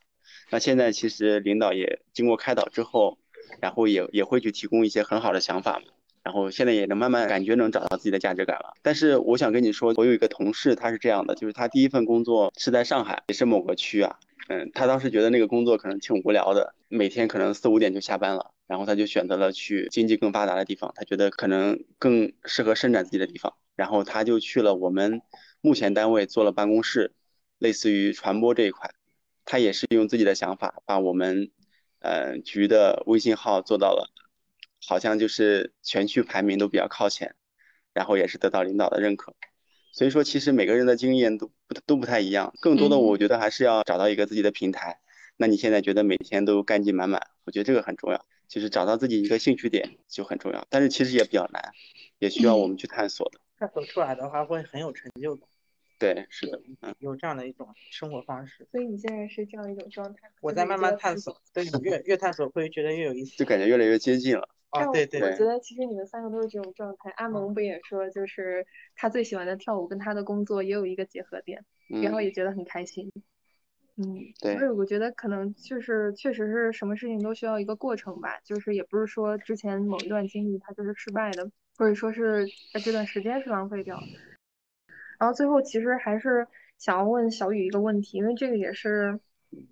[0.50, 3.18] 那现在其实领导也经过开导之后，
[3.60, 5.86] 然后也也会去提供一些很好的想法嘛。
[6.24, 8.72] 然后现在也能慢慢感觉能找到自己的价值感了。
[8.82, 14.18] 但是我想跟你说，我有一个同事，他是这样的，就是他第一份工作是在上海，也是某个区啊。
[14.48, 25.22] 嗯，他当时觉得那个工作可能挺无聊的，每天可能四五点就下班了，然后他就选择了去经济更发达的地方，他觉得可能更适合伸展自己的地方，然后他就去了我们
[25.60, 27.12] 目前单位做了办公室，
[27.58, 28.90] 类似于传播这一块，
[29.46, 31.50] 他也是用自己的想法把我们，
[32.00, 34.10] 呃局的微信号做到了。
[34.86, 37.34] 好像就是全区排名都比较靠前，
[37.92, 39.34] 然后也是得到领导的认可，
[39.92, 45.00] 所以说其实每个人的经验都不都不太一样，更多的我觉得还是要找到一个自己的平台。
[45.36, 51.72] 那你现在觉得每天都干劲满满，我觉得这个很重要，就是找到自己一个兴趣点就很重要，但是其实也比较难，
[52.18, 53.40] 也需要我们去探索的。
[53.58, 55.48] 探索出来的话会很有成就感。
[55.98, 58.66] 对，是的，嗯，有这样的一种生活方式。
[58.70, 60.30] 所以你现在是这样一种状态。
[60.40, 64.48] 我在慢慢探索，对，越越探索会觉得越有意思，就感觉越来越接近了。
[64.70, 67.10] 啊，对对，我觉得其实你们三个都是这种状态。
[67.16, 68.66] 阿蒙不也说，就是
[68.96, 71.64] 他最喜欢的跳舞跟他的工作也有一个结合点，
[72.02, 73.12] 然后也觉得很开心。
[73.96, 74.58] 嗯，对。
[74.58, 84.02] 所以我觉得可能就是确实是什么事情都需要一个过程吧，就是也不是说之前某一段经历它就是失败的，或者说是在这段时间是浪费掉。
[85.24, 86.46] 然后最后其实还是
[86.78, 89.18] 想要问小雨一个问题，因为这个也是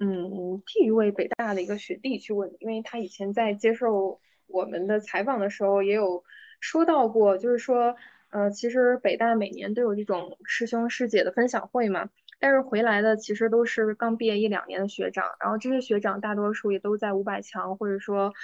[0.00, 4.20] 嗯替一位北大的一个学弟去问，因为他以前在接受。
[4.48, 6.22] 我们的采访的时候也有
[6.60, 7.96] 说到过，就是说，
[8.28, 18.34] 呃，其实北大每年都有这种师兄师姐的分享会嘛，但是回来的其实都是刚毕业一两年的学长，然后这些学长大多数也都在五百强或者说，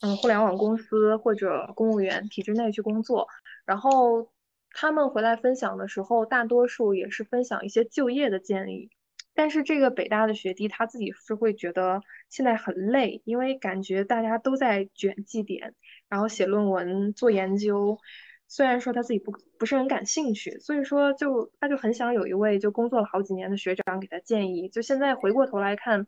[0.00, 3.28] 嗯，互联网公司或者公务员体制内去工作，
[3.64, 4.32] 然后
[4.74, 8.90] 他们回来分享的时候，大多数也是分享一些就业的建议。
[9.34, 15.74] 但是这个北大的学弟他自己是会觉得现在很累，因为感觉大家都在卷绩点，
[16.08, 17.98] 然后写论文做研究。
[18.46, 24.68] 虽然说他自己不不是很感兴趣，所以说就他就很想有一位就工作了好几年的学长给他建议。
[24.68, 26.06] 就现在回过头来看，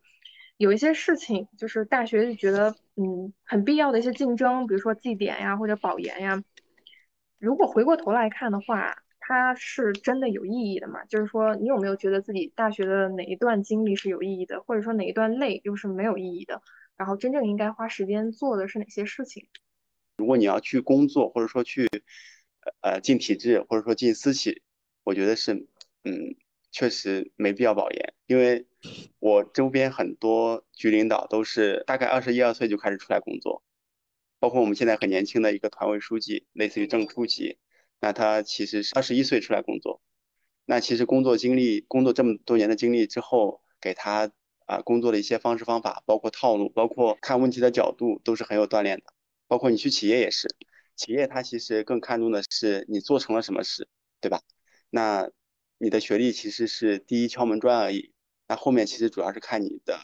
[0.58, 6.44] 有一些事情就是大学就觉得嗯很必要的一些竞争，比如说绩点呀或者保研呀。
[7.38, 8.96] 如果回过头来看的话。
[9.26, 11.02] 它是真的有意义的嘛？
[11.06, 16.60] 就是说，你有没有觉得自己大学的哪一段经历是有意义的，或者说哪一段累又是没有意义的？
[16.98, 19.48] 然后真正应该花时间做的是哪些事情？
[20.18, 21.88] 如果你要去工作，或者说去
[22.82, 24.60] 呃进体制，或者说进私企，
[25.04, 25.54] 我觉得是
[26.04, 26.36] 嗯，
[26.70, 28.66] 确实没必要保研，因为
[29.20, 33.62] 我周边很多局领导都是大概二十一二岁就开始出来工作，
[34.44, 37.56] 包括我们现在很年轻的一个团委书记，类似于正初级。
[37.98, 40.02] 那他其实是二十一岁出来工作，
[40.66, 44.30] 那其实工作经历、工作这么多年的经历之后，给他
[44.66, 49.14] 啊工作的一些方式方法，包括套路，包括看问题的角度，都是很有锻炼的。
[49.46, 50.46] 包括你去企业也是，
[50.94, 53.88] 企业它其实更看重的是你做成了什么事，
[54.20, 54.42] 对吧？
[54.90, 55.30] 那
[55.78, 58.12] 你的学历其实是第一敲门砖而已，
[58.46, 59.98] 那后面其实主要是看你的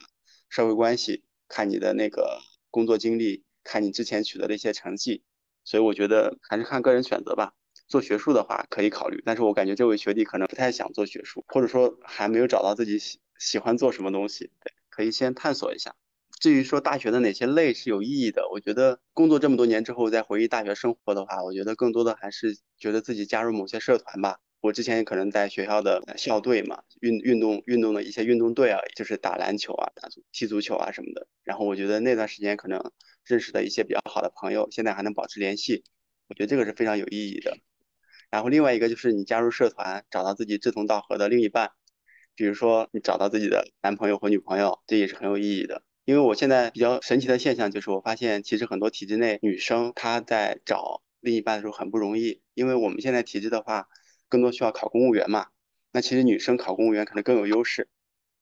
[0.48, 5.22] 社会关系，看你的那个工作经历，看你之前取得的一些成绩。
[5.64, 7.52] 所以我觉得还是看个人选择吧。
[7.86, 15.94] 做学术的话可以考虑，但是我感觉这位学弟可能不太想做学术，或者说还没有找到自己喜喜欢做什么东西，对，可以先探索一下。
[16.38, 24.38] 至于说大学的哪些类是有意义的，我觉得工作这么多年之后再回忆大学生活的话，我觉得更多的还是觉得自己加入某些社团吧。
[24.60, 31.26] 我之前可能在学校的校队嘛，运运动运动的一些运动队啊，就是打篮球啊、打踢足球啊什么的。
[31.44, 32.92] 然后我觉得那段时间可能
[33.24, 35.82] 认识的一些比较好的朋友，现在还能保持联系，
[36.28, 37.56] 我觉得这个是非常有意义的。
[38.30, 41.70] 然后另外一个就是你加入社团，找到自己志同道合的另一半，
[42.34, 45.82] 比如说你找到自己的男朋友或女朋友，这也是很有意义的。
[46.04, 53.88] 因为我现在比较神奇的现象就是，我发现其实很多体制内女生她在找另一半的时候很不容易，因为我们现在体制的话，
[54.30, 55.48] 更多需要考公务员嘛。
[55.92, 57.88] 那其实女生考公务员可能更有优势。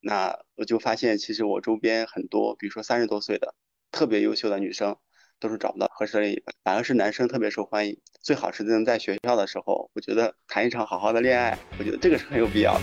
[0.01, 3.57] 那我就发现，其实我周边很多，比如说三十多岁的
[3.91, 4.97] 特别优秀的女生，
[5.41, 7.99] 都是找不到合适的另一半，反而是男生特别受欢迎。
[8.21, 12.81] 最好是能在学校的时候，我觉得谈一场好好的恋爱，我觉得这个是很有必要的。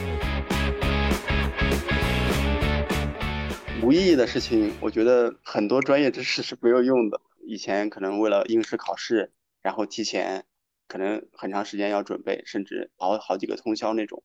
[3.83, 7.21] 无意义的事情，我觉得很多专业知识是没有用的。
[7.45, 9.31] 以前可能为了应试考试，
[9.61, 10.43] 然后提前
[10.87, 14.23] 可能很长时间要准备，甚至熬好几个通宵那种，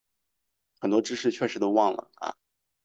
[0.78, 2.34] 很多知识确实都忘了啊。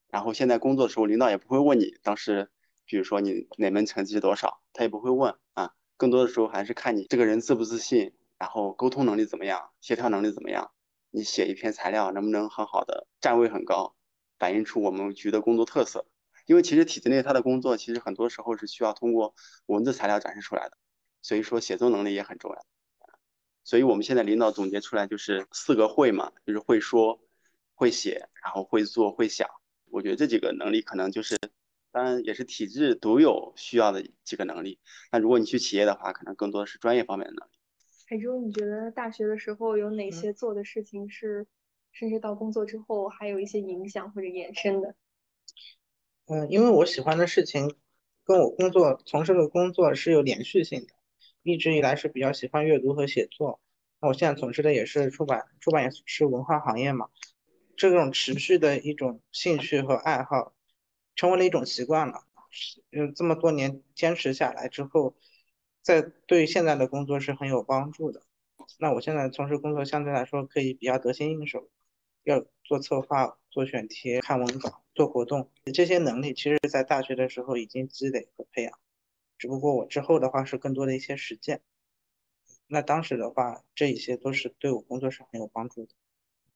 [0.08, 2.50] 然后现在工作的时候，领导也不会问你当时，
[2.86, 5.74] 比如说你哪门成绩多少，他也不会问啊。
[5.98, 10.72] 更多的时候还是看你这个人自不自信，然后沟通能力怎么样，协调能力怎么样，
[11.10, 13.96] 你写一篇材料能不能很好的站位很高，
[14.38, 16.06] 反映出我们局的工作特色。
[16.46, 19.34] 因为其实体制内他的工作其实很多时候是需要通过
[19.66, 20.78] 文字材料展示出来的，
[21.22, 22.66] 所以说写作能力也很重要。
[23.66, 27.20] 所以我们现在领导总结出来就是四个会嘛，就是会说、
[27.74, 29.50] 会写，然后会做、会想。
[29.90, 31.38] 我觉得这几个能力可能就是，
[31.92, 34.80] 当然也是体制独有需要的几个能力。
[35.12, 37.52] 那如果你去企业的话，可能更多的是专业方面的能力。
[38.08, 41.48] 海珠，你觉得大学的时候有哪些做的事情是，
[41.92, 44.96] 甚至到工作之后还有一些影响或者延伸的？
[46.28, 47.76] 嗯，因为我喜欢的事情
[48.24, 50.94] 跟我工作从事的工作是有连续性的，
[51.46, 53.62] 一直以来是比较喜欢阅读和写作。
[54.02, 57.08] 那我现在从事的也是出版，出版也是文化行业嘛。
[57.78, 60.54] 这种持续的一种兴趣和爱好，
[61.16, 62.26] 成为了一种习惯了。
[62.92, 65.16] 嗯，这么多年坚持下来之后，
[65.82, 68.22] 在对现在的工作是很有帮助的。
[68.80, 71.70] 那我现在从事工作相对来说可以比较得心应手，
[72.24, 74.82] 要做策划、做选题、看文稿。
[74.96, 78.80] 做活动这些能力，其实在大学的时候已经积累和培养，
[79.38, 81.62] 只不过我之后的话是更多的一些实践。
[82.68, 85.94] 那当时的话，这一些都是对我工作是很有帮助的。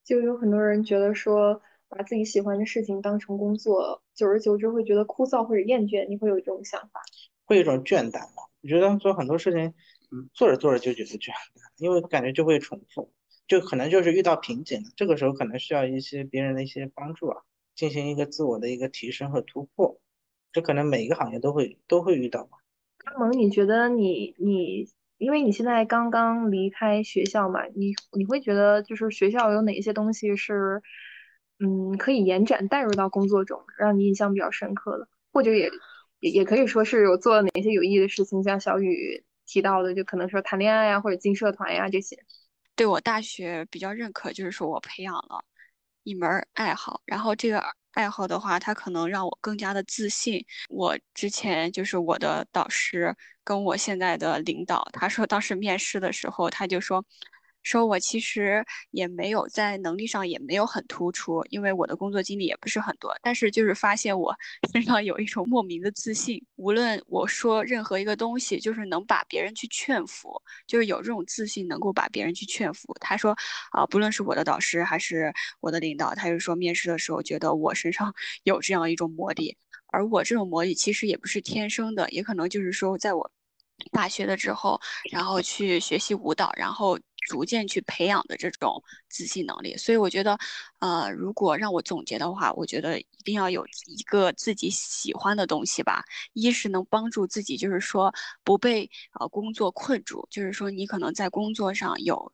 [0.04, 6.08] 就有很多人觉得说，把自己喜欢的事情当成工作，久而久之会觉得枯燥或者厌倦。
[6.08, 7.00] 你会有这种想法？
[7.44, 8.42] 会有一种倦怠吗？
[8.62, 9.74] 我觉得做很多事情，
[10.10, 11.34] 嗯，做着做着就觉得倦怠，
[11.76, 13.12] 因为感觉就会重复，
[13.46, 14.90] 就可能就是遇到瓶颈了。
[14.96, 17.42] 这个时候可能需要一些别人的一些帮助啊。
[17.76, 19.98] 进行一个自我的一个提升和突破，
[20.52, 22.58] 这可能每一个行业都会都会遇到吧。
[23.04, 24.88] 阿蒙，你觉得你你，
[25.18, 30.82] 因为你现在刚刚离开学校嘛，你你会觉得就是学校有哪些东西是，
[31.58, 35.70] 嗯，可以延展带入到工作中，让你印象比较深刻的，或者也
[36.20, 42.18] 也也可以说是有做了哪些有意义的事情，像小雨提到的，就可能说谈恋爱呀，或者进社团呀这些。
[42.76, 45.44] 对我大学比较认可，就是说我培养了。
[46.02, 50.44] 一门爱好，然后这个爱好的话，它可能让我更加的自信。
[50.68, 53.14] 我之前就是我的导师
[53.44, 57.04] 跟我现在的领导，他说当时面试的时候，他就说。
[57.62, 64.34] 说我其实也没有在能力上也没有很突出，因为我的工作经历也不是很多，但是就是发现我
[64.72, 72.94] 身上有一种莫名的自信，无论我说任何一个东西，就是能把别人去劝服，就是有这种自信能够把别人去劝服。
[73.00, 73.36] 他说
[73.72, 79.56] 啊，不论是我的导师还是我的领导，他就说面试的时候觉得我身上 有这样一种魔力，
[79.88, 83.30] 而我这种魔力其实也不是天生的，也可能就是说在我。
[83.92, 84.78] 大学的之后，
[85.10, 89.76] 然后去学习舞蹈，然后逐渐去培养的这种自信能力。
[89.76, 90.38] 所以我觉得，
[90.78, 96.04] 呃，如果让我总结的话，我觉得一定要有一个自己喜欢的东西吧。
[96.32, 98.12] 一是能帮助自己，就是说
[98.44, 102.32] 不被呃工作困住，就是说你可能在工作上有。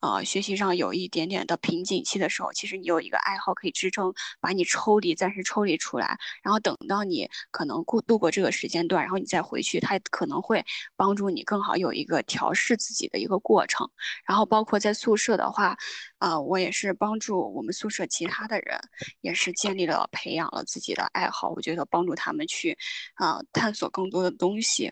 [0.00, 10.64] 呃，学习上有一点点的瓶颈期的时候，其实你有一个爱好可以支撑，把你抽离，暂时抽离出来，然后等到你可能过度过这个时间段，然后你再回去，它可能会
[10.96, 13.90] 帮助你更好有一个调试自己的一个过程。
[14.24, 15.76] 然后包括在宿舍的话，
[16.16, 18.80] 啊，我也是帮助我们宿舍其他的人，
[19.20, 21.50] 也是建立了培养了自己的爱好。
[21.50, 22.78] 我觉得帮助他们去
[23.16, 24.90] 啊探索更多的东西，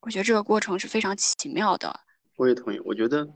[0.00, 1.98] 我觉得这个过程是非常奇妙的。
[2.36, 3.26] 我也同意，我觉得。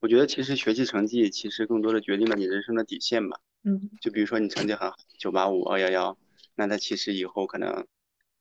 [0.00, 3.38] 我觉得其实学习成绩其实更多的决定了你人生的底线吧。
[3.62, 6.18] 嗯，就比如说你成绩很好，九八五、二幺幺，
[6.54, 7.86] 那他其实以后可能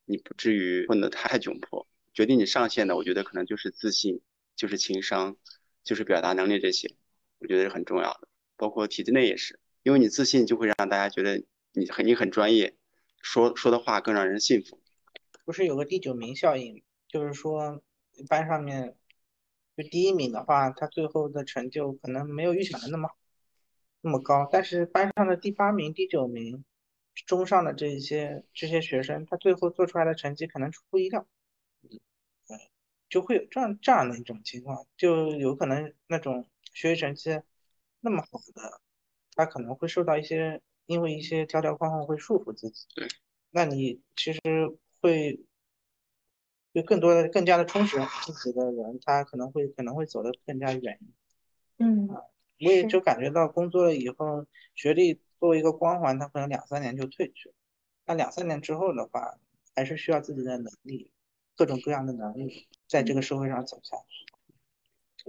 [0.06, 1.86] 你不至于混得太窘迫。
[2.14, 4.22] 决定你上限的，我觉得可能就是自信，
[4.56, 5.36] 就是情商，
[5.84, 6.96] 就是表达能力这些，
[7.40, 8.30] 我觉得是很重要的。
[8.56, 11.44] 包括体制内也是，因为你自信就会让大家觉得
[11.74, 12.74] 你很你很专业，
[13.22, 14.80] 说说的话更让人信服。
[15.44, 17.82] 不是有个第九名效应，就是说
[18.30, 18.96] 班上面。
[19.82, 23.10] 就第一名的话，他最后的成就可能没有预想的那么
[24.02, 26.66] 那么高，但是班上的第八名、第九名，
[27.26, 31.26] 中上的这一些这些学生，他最后做出来的成绩可能出乎意料，
[31.84, 32.60] 嗯，
[33.08, 37.40] 就会有这样这样的一种情况，就有可能那种学习成绩
[38.02, 38.82] 那么好的，
[39.34, 43.08] 他可能会受到一些因为一些条条框框会束缚自己，对，
[43.52, 44.42] 那你其实
[45.00, 45.40] 会。
[46.74, 51.00] 就更多的、更加的充实自己的人，他可能会可能会走得更加远。
[51.78, 52.22] 嗯，我
[52.60, 54.46] 也就感觉到工作了以后，
[54.76, 57.56] 学历作为一个光环，它可能两三年就褪去了。
[58.06, 59.38] 那两三年之后的话，
[59.76, 61.12] 还是需要自己的能力，
[61.56, 64.29] 各种各样的能力，在这个社会上走下去。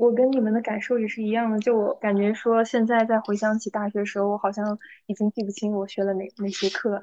[0.01, 7.03] 我跟你们的感受也是一样的，就我感觉说，现在再回想起大学时候，我好像已经记不清我学了哪哪些课了。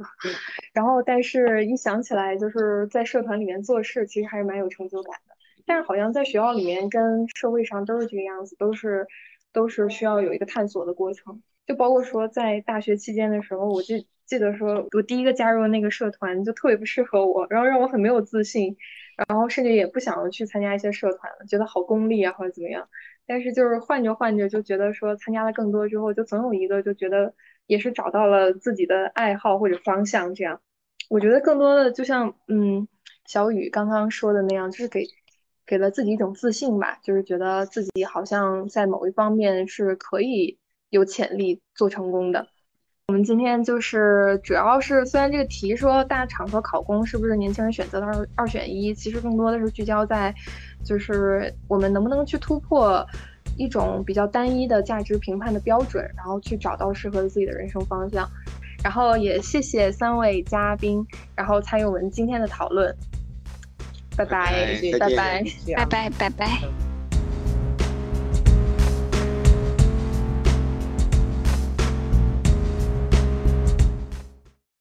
[0.73, 5.35] 然后，但是一想起来，就是在社团里面做事，其实还是蛮有成就感的。
[5.67, 9.05] 但是好像在学校里面跟社会上都是这个样子，都是
[9.53, 11.43] 都是需要有一个探索的过程。
[11.67, 13.93] 就包括说在大学期间的时候，我就
[14.25, 18.75] 记得说我第一个加入的那个社团就特别不适合我，然后让我很没有自信。
[19.27, 22.87] 然后甚至也不想去参加一些社团，觉得好功利啊或者怎么样。
[23.25, 27.33] 但是就是换着换着就觉得说参加了更多之后，就总有一个就觉得
[27.65, 30.33] 也是找到了自己的爱好或者方向。
[30.33, 30.61] 这样，
[31.09, 32.87] 我觉得更多的就像嗯
[33.25, 35.05] 小雨刚刚说的那样，就是给
[35.65, 40.57] 给了自己一种自信吧，就是觉得自己好像在某一方面是可以
[40.89, 42.47] 有潜力做成功的。
[43.09, 50.35] 我们今天就是主要是，虽然这个题说大厂和考公是不是年轻人选择的二二选一，其实更多的是聚焦在，
[50.83, 53.07] 就是我们能不能去突破
[53.55, 58.29] 一种比较单一的价值评判的标准，然后去找到适合自己的人生方向。
[58.83, 62.93] 然后也谢谢三位嘉宾，然后参与我们今天的讨论。
[64.17, 65.43] 拜拜，拜拜，
[65.77, 66.86] 拜拜，拜拜。